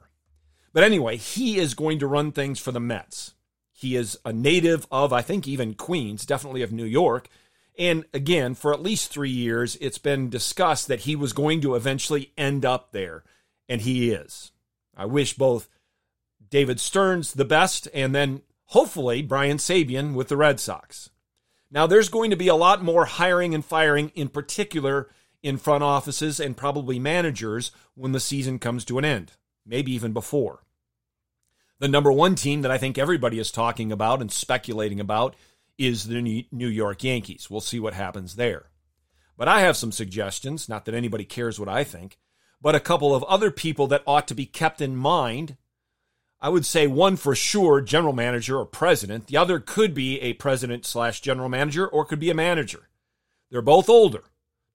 But 0.75 0.83
anyway, 0.83 1.17
he 1.17 1.59
is 1.59 1.73
going 1.73 2.01
to 2.01 2.07
run 2.07 2.33
things 2.33 2.59
for 2.59 2.73
the 2.73 2.81
Mets. 2.81 3.33
He 3.73 3.97
is 3.97 4.19
a 4.25 4.33
native 4.33 4.87
of, 4.91 5.13
I 5.13 5.23
think, 5.23 5.49
even 5.49 5.75
Queens, 5.75 6.27
definitely 6.27 6.63
of 6.63 6.73
New 6.73 6.85
York. 6.85 7.29
And 7.79 8.05
again, 8.13 8.55
for 8.55 8.75
at 8.75 8.83
least 8.83 9.11
three 9.11 9.31
years, 9.31 9.77
it's 9.81 9.99
been 9.99 10.29
discussed 10.29 10.89
that 10.89 11.01
he 11.01 11.17
was 11.17 11.33
going 11.33 11.61
to 11.63 11.75
eventually 11.75 12.33
end 12.37 12.65
up 12.65 12.93
there. 12.93 13.25
And 13.69 13.81
he 13.81 14.11
is. 14.11 14.53
I 14.97 15.07
wish 15.07 15.35
both 15.35 15.69
David 16.51 16.79
Stearns 16.81 17.33
the 17.33 17.45
best 17.45 17.89
and 17.95 18.15
then 18.15 18.43
hopefully 18.67 19.23
Brian 19.23 19.59
Sabean 19.59 20.15
with 20.15 20.29
the 20.29 20.37
Red 20.37 20.61
Sox. 20.61 21.11
Now, 21.71 21.87
there's 21.87 22.09
going 22.09 22.31
to 22.31 22.37
be 22.37 22.49
a 22.49 22.55
lot 22.55 22.83
more 22.83 23.07
hiring 23.07 23.55
and 23.55 23.65
firing, 23.65 24.13
in 24.15 24.29
particular 24.29 25.09
in 25.43 25.57
front 25.57 25.85
offices 25.85 26.41
and 26.41 26.57
probably 26.57 26.99
managers 26.99 27.71
when 27.95 28.13
the 28.13 28.21
season 28.21 28.59
comes 28.59 28.85
to 28.85 28.99
an 28.99 29.05
end, 29.05 29.33
maybe 29.67 29.93
even 29.93 30.13
before. 30.13 30.63
The 31.79 31.89
number 31.89 32.13
one 32.13 32.35
team 32.35 32.63
that 32.63 32.71
I 32.71 32.79
think 32.79 32.99
everybody 32.99 33.39
is 33.39 33.51
talking 33.51 33.91
about 33.93 34.21
and 34.21 34.31
speculating 34.31 35.01
about 35.01 35.35
is 35.77 36.05
the 36.05 36.23
New 36.51 36.69
York 36.69 37.03
Yankees. 37.03 37.51
We'll 37.51 37.61
see 37.61 37.81
what 37.81 37.95
happens 37.95 38.37
there. 38.37 38.67
But 39.37 39.49
I 39.49 39.61
have 39.61 39.77
some 39.77 39.93
suggestions, 39.93 40.69
not 40.69 40.85
that 40.85 40.95
anybody 40.95 41.25
cares 41.25 41.59
what 41.59 41.69
I 41.69 41.83
think, 41.83 42.19
but 42.61 42.75
a 42.75 42.81
couple 42.81 43.15
of 43.15 43.25
other 43.25 43.51
people 43.51 43.87
that 43.89 44.05
ought 44.07 44.29
to 44.29 44.35
be 44.35 44.47
kept 44.47 44.81
in 44.81 44.97
mind. 44.97 45.57
I 46.41 46.49
would 46.49 46.65
say 46.65 46.87
one 46.87 47.17
for 47.17 47.35
sure, 47.35 47.81
general 47.81 48.13
manager 48.13 48.59
or 48.59 48.67
president. 48.67 49.27
The 49.27 49.37
other 49.37 49.59
could 49.59 49.95
be 49.95 50.21
a 50.21 50.35
president 50.35 50.87
slash 50.87 51.21
general 51.21 51.49
manager 51.49 51.87
or 51.87 52.05
could 52.05 52.21
be 52.21 52.31
a 52.31 52.35
manager. 52.35 52.89
They're 53.51 53.63
both 53.63 53.89
older. 53.89 54.25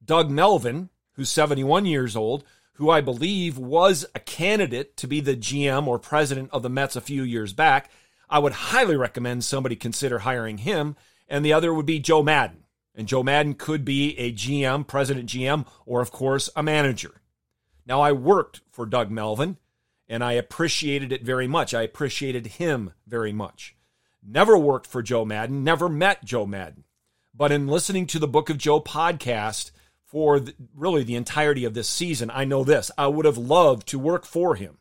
Doug 0.04 0.30
Melvin, 0.30 0.89
who's 1.13 1.30
71 1.30 1.86
years 1.86 2.15
old, 2.15 2.43
who 2.79 2.89
I 2.89 3.01
believe 3.01 3.57
was 3.57 4.05
a 4.15 4.21
candidate 4.21 4.95
to 4.97 5.05
be 5.05 5.19
the 5.19 5.35
GM 5.35 5.85
or 5.85 5.99
president 5.99 6.49
of 6.53 6.63
the 6.63 6.69
Mets 6.69 6.95
a 6.95 7.01
few 7.01 7.23
years 7.23 7.51
back, 7.51 7.91
I 8.29 8.39
would 8.39 8.53
highly 8.53 8.95
recommend 8.95 9.43
somebody 9.43 9.75
consider 9.75 10.19
hiring 10.19 10.59
him. 10.59 10.95
And 11.27 11.43
the 11.43 11.51
other 11.51 11.73
would 11.73 11.85
be 11.85 11.99
Joe 11.99 12.23
Maddon. 12.23 12.63
And 12.95 13.05
Joe 13.05 13.21
Maddon 13.21 13.55
could 13.55 13.83
be 13.83 14.17
a 14.17 14.31
GM, 14.31 14.87
president 14.87 15.29
GM, 15.29 15.67
or 15.85 15.99
of 15.99 16.13
course, 16.13 16.49
a 16.55 16.63
manager. 16.63 17.19
Now, 17.85 17.99
I 17.99 18.13
worked 18.13 18.61
for 18.71 18.85
Doug 18.85 19.11
Melvin 19.11 19.57
and 20.07 20.23
I 20.23 20.31
appreciated 20.33 21.11
it 21.11 21.23
very 21.23 21.47
much. 21.47 21.73
I 21.73 21.81
appreciated 21.81 22.47
him 22.47 22.93
very 23.05 23.33
much. 23.33 23.75
Never 24.25 24.57
worked 24.57 24.87
for 24.87 25.01
Joe 25.01 25.25
Maddon, 25.25 25.65
never 25.65 25.89
met 25.89 26.23
Joe 26.23 26.45
Maddon. 26.45 26.85
But 27.35 27.51
in 27.51 27.67
listening 27.67 28.07
to 28.07 28.19
the 28.19 28.27
Book 28.27 28.49
of 28.49 28.57
Joe 28.57 28.79
podcast, 28.79 29.71
for 30.09 30.39
the, 30.39 30.55
really 30.75 31.03
the 31.03 31.15
entirety 31.15 31.65
of 31.65 31.75
this 31.75 31.87
season, 31.87 32.31
I 32.33 32.43
know 32.43 32.63
this. 32.63 32.89
I 32.97 33.07
would 33.07 33.25
have 33.25 33.37
loved 33.37 33.87
to 33.89 33.99
work 33.99 34.25
for 34.25 34.55
him. 34.55 34.79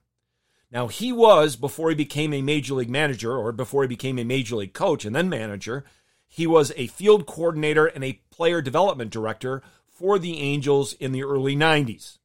Now, 0.70 0.88
he 0.88 1.12
was, 1.12 1.54
before 1.54 1.90
he 1.90 1.94
became 1.94 2.32
a 2.32 2.42
major 2.42 2.74
league 2.74 2.88
manager 2.88 3.36
or 3.36 3.52
before 3.52 3.82
he 3.82 3.88
became 3.88 4.18
a 4.18 4.24
major 4.24 4.56
league 4.56 4.72
coach 4.72 5.04
and 5.04 5.14
then 5.14 5.28
manager, 5.28 5.84
he 6.26 6.46
was 6.46 6.72
a 6.76 6.86
field 6.86 7.26
coordinator 7.26 7.86
and 7.86 8.04
a 8.04 8.20
player 8.30 8.62
development 8.62 9.10
director 9.10 9.62
for 9.86 10.18
the 10.18 10.38
Angels 10.38 10.94
in 10.94 11.12
the 11.12 11.24
early 11.24 11.54
90s. 11.54 12.18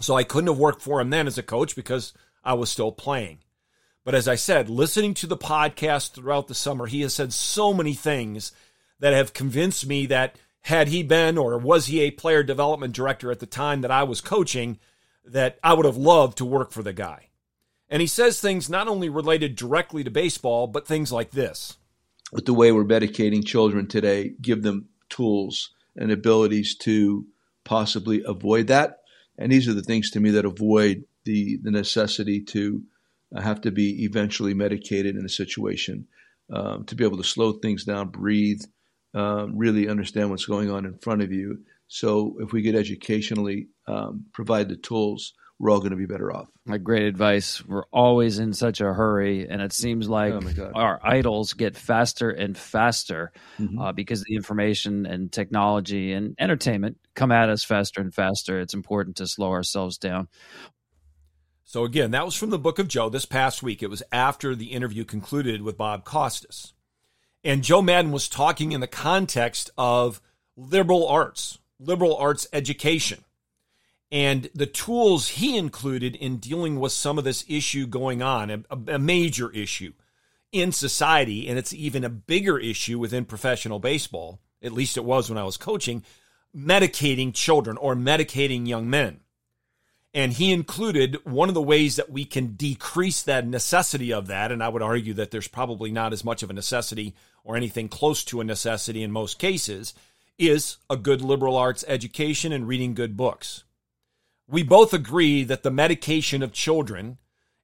So 0.00 0.14
I 0.14 0.24
couldn't 0.24 0.48
have 0.48 0.58
worked 0.58 0.82
for 0.82 1.00
him 1.00 1.10
then 1.10 1.26
as 1.26 1.38
a 1.38 1.42
coach 1.42 1.74
because 1.74 2.12
I 2.44 2.52
was 2.52 2.70
still 2.70 2.92
playing. 2.92 3.38
But 4.04 4.14
as 4.14 4.28
I 4.28 4.34
said, 4.34 4.68
listening 4.68 5.14
to 5.14 5.26
the 5.26 5.36
podcast 5.36 6.12
throughout 6.12 6.48
the 6.48 6.54
summer, 6.54 6.86
he 6.86 7.00
has 7.02 7.14
said 7.14 7.32
so 7.32 7.72
many 7.72 7.94
things 7.94 8.52
that 8.98 9.14
have 9.14 9.32
convinced 9.32 9.86
me 9.86 10.06
that 10.06 10.36
had 10.62 10.88
he 10.88 11.02
been 11.02 11.38
or 11.38 11.58
was 11.58 11.86
he 11.86 12.00
a 12.00 12.10
player 12.10 12.42
development 12.42 12.94
director 12.94 13.30
at 13.30 13.40
the 13.40 13.46
time 13.46 13.80
that 13.80 13.90
I 13.90 14.02
was 14.02 14.20
coaching, 14.20 14.78
that 15.24 15.58
I 15.62 15.74
would 15.74 15.86
have 15.86 15.96
loved 15.96 16.38
to 16.38 16.44
work 16.44 16.72
for 16.72 16.82
the 16.82 16.92
guy. 16.92 17.28
And 17.88 18.00
he 18.00 18.06
says 18.06 18.40
things 18.40 18.70
not 18.70 18.88
only 18.88 19.08
related 19.08 19.56
directly 19.56 20.04
to 20.04 20.10
baseball, 20.10 20.66
but 20.66 20.86
things 20.86 21.10
like 21.10 21.32
this. 21.32 21.76
With 22.32 22.46
the 22.46 22.54
way 22.54 22.70
we're 22.70 22.84
medicating 22.84 23.44
children 23.44 23.88
today, 23.88 24.34
give 24.40 24.62
them 24.62 24.88
tools 25.08 25.70
and 25.96 26.12
abilities 26.12 26.76
to 26.76 27.26
possibly 27.64 28.22
avoid 28.24 28.68
that. 28.68 28.98
And 29.36 29.50
these 29.50 29.66
are 29.66 29.74
the 29.74 29.82
things 29.82 30.10
to 30.12 30.20
me 30.20 30.30
that 30.30 30.44
avoid 30.44 31.04
the, 31.24 31.58
the 31.62 31.70
necessity 31.70 32.40
to 32.42 32.82
have 33.36 33.60
to 33.62 33.70
be 33.70 34.04
eventually 34.04 34.54
medicated 34.54 35.16
in 35.16 35.24
a 35.24 35.28
situation, 35.28 36.06
um, 36.52 36.84
to 36.84 36.94
be 36.94 37.04
able 37.04 37.16
to 37.16 37.24
slow 37.24 37.52
things 37.52 37.84
down, 37.84 38.08
breathe, 38.08 38.62
um, 39.14 39.56
really 39.56 39.88
understand 39.88 40.30
what's 40.30 40.46
going 40.46 40.70
on 40.70 40.84
in 40.84 40.98
front 40.98 41.22
of 41.22 41.32
you. 41.32 41.58
So 41.88 42.36
if 42.40 42.52
we 42.52 42.62
could 42.62 42.76
educationally 42.76 43.68
um, 43.86 44.26
provide 44.32 44.68
the 44.68 44.76
tools, 44.76 45.34
we're 45.60 45.70
all 45.70 45.78
going 45.78 45.90
to 45.90 45.96
be 45.96 46.06
better 46.06 46.34
off. 46.34 46.48
great 46.78 47.02
advice. 47.02 47.62
We're 47.66 47.84
always 47.92 48.38
in 48.38 48.54
such 48.54 48.80
a 48.80 48.94
hurry, 48.94 49.46
and 49.46 49.60
it 49.60 49.74
seems 49.74 50.08
like 50.08 50.32
oh 50.32 50.70
our 50.74 50.98
idols 51.02 51.52
get 51.52 51.76
faster 51.76 52.30
and 52.30 52.56
faster 52.56 53.30
mm-hmm. 53.58 53.78
uh, 53.78 53.92
because 53.92 54.24
the 54.24 54.36
information 54.36 55.04
and 55.04 55.30
technology 55.30 56.12
and 56.14 56.34
entertainment 56.38 56.96
come 57.14 57.30
at 57.30 57.50
us 57.50 57.62
faster 57.62 58.00
and 58.00 58.14
faster. 58.14 58.58
It's 58.58 58.72
important 58.72 59.16
to 59.16 59.26
slow 59.26 59.50
ourselves 59.50 59.98
down. 59.98 60.28
So 61.64 61.84
again, 61.84 62.12
that 62.12 62.24
was 62.24 62.34
from 62.34 62.50
the 62.50 62.58
book 62.58 62.78
of 62.78 62.88
Joe 62.88 63.10
this 63.10 63.26
past 63.26 63.62
week. 63.62 63.82
It 63.82 63.90
was 63.90 64.02
after 64.10 64.56
the 64.56 64.72
interview 64.72 65.04
concluded 65.04 65.60
with 65.60 65.76
Bob 65.76 66.04
Costas. 66.04 66.72
And 67.42 67.64
Joe 67.64 67.82
Maddon 67.82 68.12
was 68.12 68.28
talking 68.28 68.72
in 68.72 68.80
the 68.80 68.86
context 68.86 69.70
of 69.78 70.20
liberal 70.56 71.06
arts, 71.08 71.58
liberal 71.78 72.16
arts 72.16 72.46
education, 72.52 73.24
and 74.12 74.50
the 74.54 74.66
tools 74.66 75.28
he 75.28 75.56
included 75.56 76.16
in 76.16 76.38
dealing 76.38 76.78
with 76.78 76.92
some 76.92 77.16
of 77.16 77.24
this 77.24 77.44
issue 77.48 77.86
going 77.86 78.22
on, 78.22 78.50
a, 78.50 78.62
a 78.94 78.98
major 78.98 79.50
issue 79.52 79.92
in 80.52 80.72
society. 80.72 81.48
And 81.48 81.58
it's 81.58 81.72
even 81.72 82.04
a 82.04 82.10
bigger 82.10 82.58
issue 82.58 82.98
within 82.98 83.24
professional 83.24 83.78
baseball. 83.78 84.40
At 84.62 84.72
least 84.72 84.96
it 84.96 85.04
was 85.04 85.30
when 85.30 85.38
I 85.38 85.44
was 85.44 85.56
coaching, 85.56 86.02
medicating 86.54 87.32
children 87.32 87.76
or 87.76 87.94
medicating 87.94 88.66
young 88.66 88.90
men. 88.90 89.20
And 90.12 90.32
he 90.32 90.52
included 90.52 91.18
one 91.24 91.48
of 91.48 91.54
the 91.54 91.62
ways 91.62 91.96
that 91.96 92.10
we 92.10 92.24
can 92.24 92.54
decrease 92.54 93.22
that 93.22 93.46
necessity 93.46 94.12
of 94.12 94.26
that. 94.26 94.50
And 94.50 94.62
I 94.62 94.68
would 94.68 94.82
argue 94.82 95.14
that 95.14 95.30
there's 95.30 95.46
probably 95.46 95.92
not 95.92 96.12
as 96.12 96.24
much 96.24 96.42
of 96.42 96.50
a 96.50 96.54
necessity 96.54 97.14
or 97.44 97.56
anything 97.56 97.88
close 97.88 98.24
to 98.24 98.40
a 98.40 98.44
necessity 98.44 99.02
in 99.02 99.12
most 99.12 99.38
cases 99.38 99.94
is 100.40 100.78
a 100.88 100.96
good 100.96 101.20
liberal 101.20 101.56
arts 101.56 101.84
education 101.86 102.50
and 102.50 102.66
reading 102.66 102.94
good 102.94 103.16
books. 103.16 103.64
We 104.48 104.62
both 104.62 104.94
agree 104.94 105.44
that 105.44 105.62
the 105.62 105.70
medication 105.70 106.42
of 106.42 106.52
children, 106.52 107.18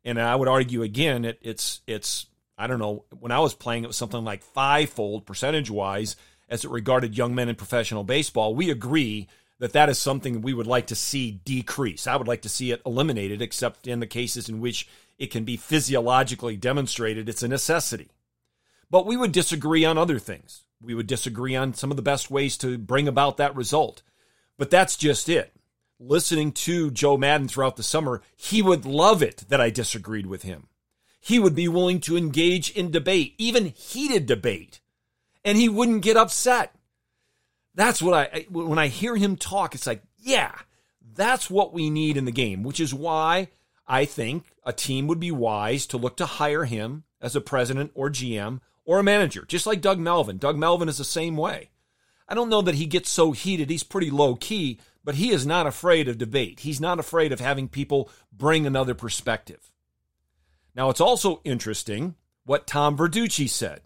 and 0.04 0.20
I 0.20 0.36
would 0.36 0.46
argue 0.46 0.82
again, 0.82 1.24
it, 1.24 1.38
it's 1.40 1.80
it's 1.86 2.26
I 2.58 2.66
don't 2.66 2.78
know 2.78 3.06
when 3.18 3.32
I 3.32 3.40
was 3.40 3.54
playing 3.54 3.84
it 3.84 3.88
was 3.88 3.96
something 3.96 4.22
like 4.22 4.42
fivefold 4.42 5.26
percentage 5.26 5.70
wise 5.70 6.16
as 6.48 6.64
it 6.64 6.70
regarded 6.70 7.16
young 7.16 7.34
men 7.34 7.48
in 7.48 7.56
professional 7.56 8.04
baseball. 8.04 8.54
We 8.54 8.70
agree 8.70 9.26
that 9.58 9.72
that 9.72 9.88
is 9.88 9.98
something 9.98 10.40
we 10.40 10.54
would 10.54 10.66
like 10.66 10.86
to 10.88 10.94
see 10.94 11.30
decrease. 11.30 12.06
I 12.06 12.16
would 12.16 12.28
like 12.28 12.42
to 12.42 12.48
see 12.48 12.70
it 12.72 12.82
eliminated, 12.84 13.40
except 13.40 13.86
in 13.86 14.00
the 14.00 14.06
cases 14.06 14.48
in 14.48 14.60
which 14.60 14.88
it 15.18 15.30
can 15.30 15.44
be 15.44 15.56
physiologically 15.56 16.56
demonstrated 16.56 17.28
it's 17.28 17.42
a 17.42 17.48
necessity. 17.48 18.10
But 18.90 19.06
we 19.06 19.16
would 19.16 19.32
disagree 19.32 19.84
on 19.84 19.98
other 19.98 20.18
things. 20.18 20.64
We 20.80 20.94
would 20.94 21.06
disagree 21.06 21.56
on 21.56 21.74
some 21.74 21.90
of 21.90 21.96
the 21.96 22.02
best 22.02 22.30
ways 22.30 22.58
to 22.58 22.76
bring 22.76 23.08
about 23.08 23.38
that 23.38 23.56
result. 23.56 24.02
But 24.58 24.70
that's 24.70 24.96
just 24.96 25.28
it. 25.28 25.52
Listening 25.98 26.52
to 26.52 26.90
Joe 26.90 27.16
Maddon 27.16 27.48
throughout 27.48 27.76
the 27.76 27.82
summer, 27.82 28.22
he 28.36 28.60
would 28.60 28.84
love 28.84 29.22
it 29.22 29.44
that 29.48 29.60
I 29.60 29.70
disagreed 29.70 30.26
with 30.26 30.42
him. 30.42 30.68
He 31.18 31.38
would 31.38 31.54
be 31.54 31.66
willing 31.66 32.00
to 32.00 32.16
engage 32.16 32.70
in 32.70 32.90
debate, 32.90 33.34
even 33.38 33.72
heated 33.74 34.26
debate, 34.26 34.80
and 35.44 35.56
he 35.56 35.68
wouldn't 35.68 36.02
get 36.02 36.16
upset. 36.16 36.75
That's 37.76 38.02
what 38.02 38.14
I, 38.14 38.46
when 38.50 38.78
I 38.78 38.88
hear 38.88 39.14
him 39.16 39.36
talk, 39.36 39.74
it's 39.74 39.86
like, 39.86 40.02
yeah, 40.18 40.52
that's 41.14 41.48
what 41.48 41.72
we 41.72 41.90
need 41.90 42.16
in 42.16 42.24
the 42.24 42.32
game, 42.32 42.62
which 42.62 42.80
is 42.80 42.92
why 42.92 43.50
I 43.86 44.06
think 44.06 44.44
a 44.64 44.72
team 44.72 45.06
would 45.06 45.20
be 45.20 45.30
wise 45.30 45.86
to 45.88 45.98
look 45.98 46.16
to 46.16 46.26
hire 46.26 46.64
him 46.64 47.04
as 47.20 47.36
a 47.36 47.40
president 47.40 47.92
or 47.94 48.10
GM 48.10 48.60
or 48.84 48.98
a 48.98 49.04
manager, 49.04 49.44
just 49.46 49.66
like 49.66 49.80
Doug 49.80 49.98
Melvin. 49.98 50.38
Doug 50.38 50.56
Melvin 50.56 50.88
is 50.88 50.98
the 50.98 51.04
same 51.04 51.36
way. 51.36 51.70
I 52.28 52.34
don't 52.34 52.48
know 52.48 52.62
that 52.62 52.74
he 52.76 52.86
gets 52.86 53.10
so 53.10 53.32
heated. 53.32 53.70
He's 53.70 53.84
pretty 53.84 54.10
low 54.10 54.36
key, 54.36 54.80
but 55.04 55.16
he 55.16 55.30
is 55.30 55.46
not 55.46 55.66
afraid 55.66 56.08
of 56.08 56.18
debate. 56.18 56.60
He's 56.60 56.80
not 56.80 56.98
afraid 56.98 57.30
of 57.30 57.40
having 57.40 57.68
people 57.68 58.10
bring 58.32 58.66
another 58.66 58.94
perspective. 58.94 59.70
Now, 60.74 60.90
it's 60.90 61.00
also 61.00 61.40
interesting 61.44 62.14
what 62.44 62.66
Tom 62.66 62.96
Verducci 62.96 63.48
said 63.48 63.82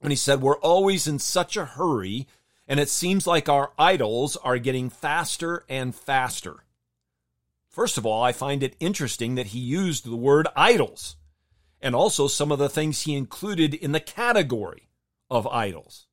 when 0.00 0.10
he 0.10 0.16
said, 0.16 0.40
We're 0.40 0.58
always 0.58 1.08
in 1.08 1.18
such 1.18 1.56
a 1.56 1.64
hurry, 1.64 2.26
and 2.68 2.78
it 2.78 2.90
seems 2.90 3.26
like 3.26 3.48
our 3.48 3.72
idols 3.78 4.36
are 4.36 4.58
getting 4.58 4.90
faster 4.90 5.64
and 5.68 5.94
faster. 5.94 6.64
First 7.68 7.96
of 7.96 8.04
all, 8.04 8.22
I 8.22 8.32
find 8.32 8.62
it 8.62 8.76
interesting 8.78 9.34
that 9.36 9.48
he 9.48 9.58
used 9.58 10.04
the 10.04 10.16
word 10.16 10.46
idols 10.54 11.16
and 11.80 11.94
also 11.94 12.28
some 12.28 12.52
of 12.52 12.58
the 12.58 12.68
things 12.68 13.02
he 13.02 13.16
included 13.16 13.72
in 13.72 13.92
the 13.92 14.00
category 14.00 14.88
of 15.30 15.46
idols. 15.46 16.06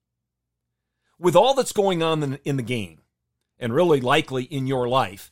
With 1.19 1.35
all 1.35 1.53
that's 1.53 1.71
going 1.71 2.01
on 2.01 2.39
in 2.45 2.57
the 2.57 2.63
game, 2.63 3.01
and 3.59 3.73
really 3.73 4.01
likely 4.01 4.43
in 4.43 4.67
your 4.67 4.87
life, 4.87 5.31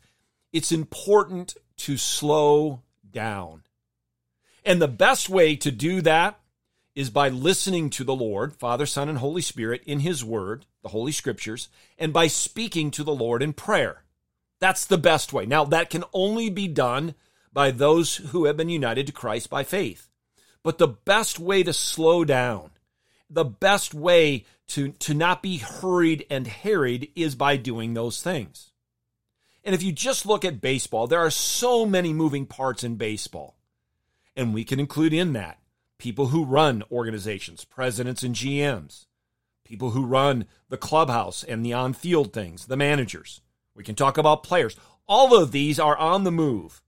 it's 0.52 0.72
important 0.72 1.56
to 1.78 1.98
slow 1.98 2.82
down. 3.10 3.64
And 4.66 4.82
the 4.82 4.88
best 4.88 5.30
way 5.30 5.56
to 5.58 5.72
do 5.72 6.02
that 6.02 6.40
is 6.96 7.10
by 7.10 7.30
listening 7.30 7.90
to 7.90 8.04
the 8.04 8.16
Lord, 8.16 8.54
Father, 8.56 8.86
Son, 8.86 9.10
and 9.10 9.18
Holy 9.18 9.42
Spirit 9.42 9.82
in 9.86 10.00
His 10.00 10.24
Word, 10.24 10.66
the 10.84 10.90
Holy 10.90 11.12
Scriptures, 11.12 11.70
and 11.98 12.14
by 12.14 12.28
speaking 12.28 12.92
to 12.92 13.04
the 13.04 13.16
Lord 13.16 13.42
in 13.42 13.54
prayer. 13.54 14.04
That's 14.60 14.86
the 14.86 14.98
best 14.98 15.34
way. 15.34 15.46
Now, 15.46 15.66
that 15.66 15.90
can 15.90 16.04
only 16.14 16.50
be 16.50 16.68
done 16.68 17.16
by 17.52 17.72
those 17.72 18.18
who 18.18 18.46
have 18.46 18.58
been 18.58 18.70
united 18.70 19.08
to 19.08 19.14
Christ 19.14 19.50
by 19.50 19.64
faith. 19.64 20.08
But 20.62 20.78
the 20.78 20.88
best 20.88 21.40
way 21.40 21.64
to 21.64 21.74
slow 21.74 22.24
down, 22.24 22.72
the 23.30 23.44
best 23.44 23.94
way 23.94 24.46
to, 24.68 24.90
to 24.90 25.14
not 25.14 25.42
be 25.42 25.58
hurried 25.58 26.26
and 26.30 26.48
harried 26.48 27.12
is 27.16 27.36
by 27.36 27.58
doing 27.58 27.94
those 27.94 28.22
things. 28.22 28.72
And 29.64 29.74
if 29.74 29.84
you 29.84 29.92
just 29.92 30.26
look 30.26 30.46
at 30.46 30.62
baseball, 30.62 31.08
there 31.08 31.20
are 31.20 31.32
so 31.32 31.86
many 31.86 32.14
moving 32.14 32.46
parts 32.46 32.84
in 32.84 32.96
baseball. 32.96 33.56
And 34.36 34.54
we 34.54 34.64
can 34.64 34.80
include 34.80 35.14
in 35.14 35.34
that 35.34 35.60
people 36.04 36.28
who 36.28 36.44
run 36.44 36.84
organizations, 36.92 37.64
presidents 37.64 38.24
and 38.24 38.36
GMs, 38.36 39.06
people 39.64 39.92
who 39.92 40.06
run 40.06 40.46
the 40.68 40.76
clubhouse 40.76 41.46
and 41.46 41.66
the 41.66 41.72
on 41.72 41.94
field 41.94 42.34
things, 42.34 42.66
the 42.66 42.76
managers. 42.76 43.40
We 43.74 43.86
can 43.86 43.96
talk 43.96 44.18
about 44.18 44.44
players. 44.44 44.76
All 45.08 45.34
of 45.34 45.54
these 45.54 45.80
are 45.80 45.98
on 45.98 46.26
the 46.26 46.32
move. 46.32 46.82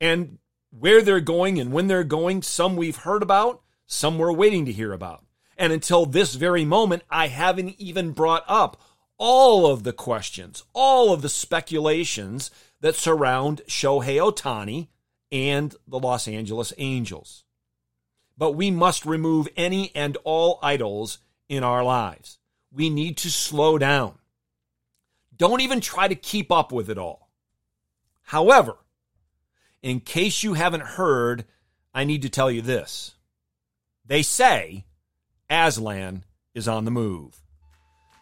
And 0.00 0.38
where 0.70 1.02
they're 1.02 1.20
going 1.20 1.60
and 1.60 1.74
when 1.74 1.88
they're 1.88 2.04
going, 2.04 2.40
some 2.40 2.74
we've 2.74 2.96
heard 2.96 3.22
about, 3.22 3.60
some 3.84 4.16
we're 4.16 4.32
waiting 4.32 4.64
to 4.64 4.72
hear 4.72 4.94
about. 4.94 5.26
And 5.58 5.70
until 5.70 6.06
this 6.06 6.34
very 6.34 6.64
moment, 6.64 7.02
I 7.10 7.28
haven't 7.28 7.74
even 7.78 8.12
brought 8.12 8.44
up 8.48 8.80
all 9.18 9.66
of 9.66 9.82
the 9.82 9.92
questions, 9.92 10.64
all 10.72 11.12
of 11.12 11.20
the 11.20 11.28
speculations 11.28 12.50
that 12.80 12.94
surround 12.94 13.60
Shohei 13.68 14.16
Ohtani 14.16 14.88
and 15.30 15.76
the 15.86 15.98
Los 15.98 16.26
Angeles 16.26 16.72
Angels. 16.78 17.41
But 18.36 18.52
we 18.52 18.70
must 18.70 19.06
remove 19.06 19.48
any 19.56 19.92
and 19.94 20.16
all 20.24 20.58
idols 20.62 21.18
in 21.48 21.62
our 21.62 21.84
lives. 21.84 22.38
We 22.72 22.90
need 22.90 23.16
to 23.18 23.30
slow 23.30 23.78
down. 23.78 24.14
Don't 25.36 25.60
even 25.60 25.80
try 25.80 26.08
to 26.08 26.14
keep 26.14 26.50
up 26.50 26.72
with 26.72 26.88
it 26.88 26.98
all. 26.98 27.30
However, 28.22 28.76
in 29.82 30.00
case 30.00 30.42
you 30.42 30.54
haven't 30.54 30.82
heard, 30.82 31.44
I 31.94 32.04
need 32.04 32.22
to 32.22 32.28
tell 32.28 32.50
you 32.50 32.62
this. 32.62 33.14
They 34.06 34.22
say 34.22 34.84
Aslan 35.50 36.24
is 36.54 36.68
on 36.68 36.84
the 36.84 36.90
move. 36.90 37.40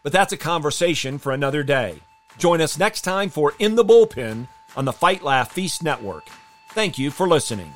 But 0.02 0.12
that's 0.12 0.32
a 0.32 0.38
conversation 0.38 1.18
for 1.18 1.32
another 1.32 1.62
day. 1.62 2.00
Join 2.38 2.60
us 2.60 2.78
next 2.78 3.02
time 3.02 3.28
for 3.28 3.54
In 3.58 3.74
the 3.74 3.84
Bullpen 3.84 4.48
on 4.76 4.84
the 4.84 4.92
Fight 4.92 5.22
Laugh 5.22 5.52
Feast 5.52 5.82
Network. 5.82 6.24
Thank 6.70 6.98
you 6.98 7.10
for 7.10 7.28
listening. 7.28 7.72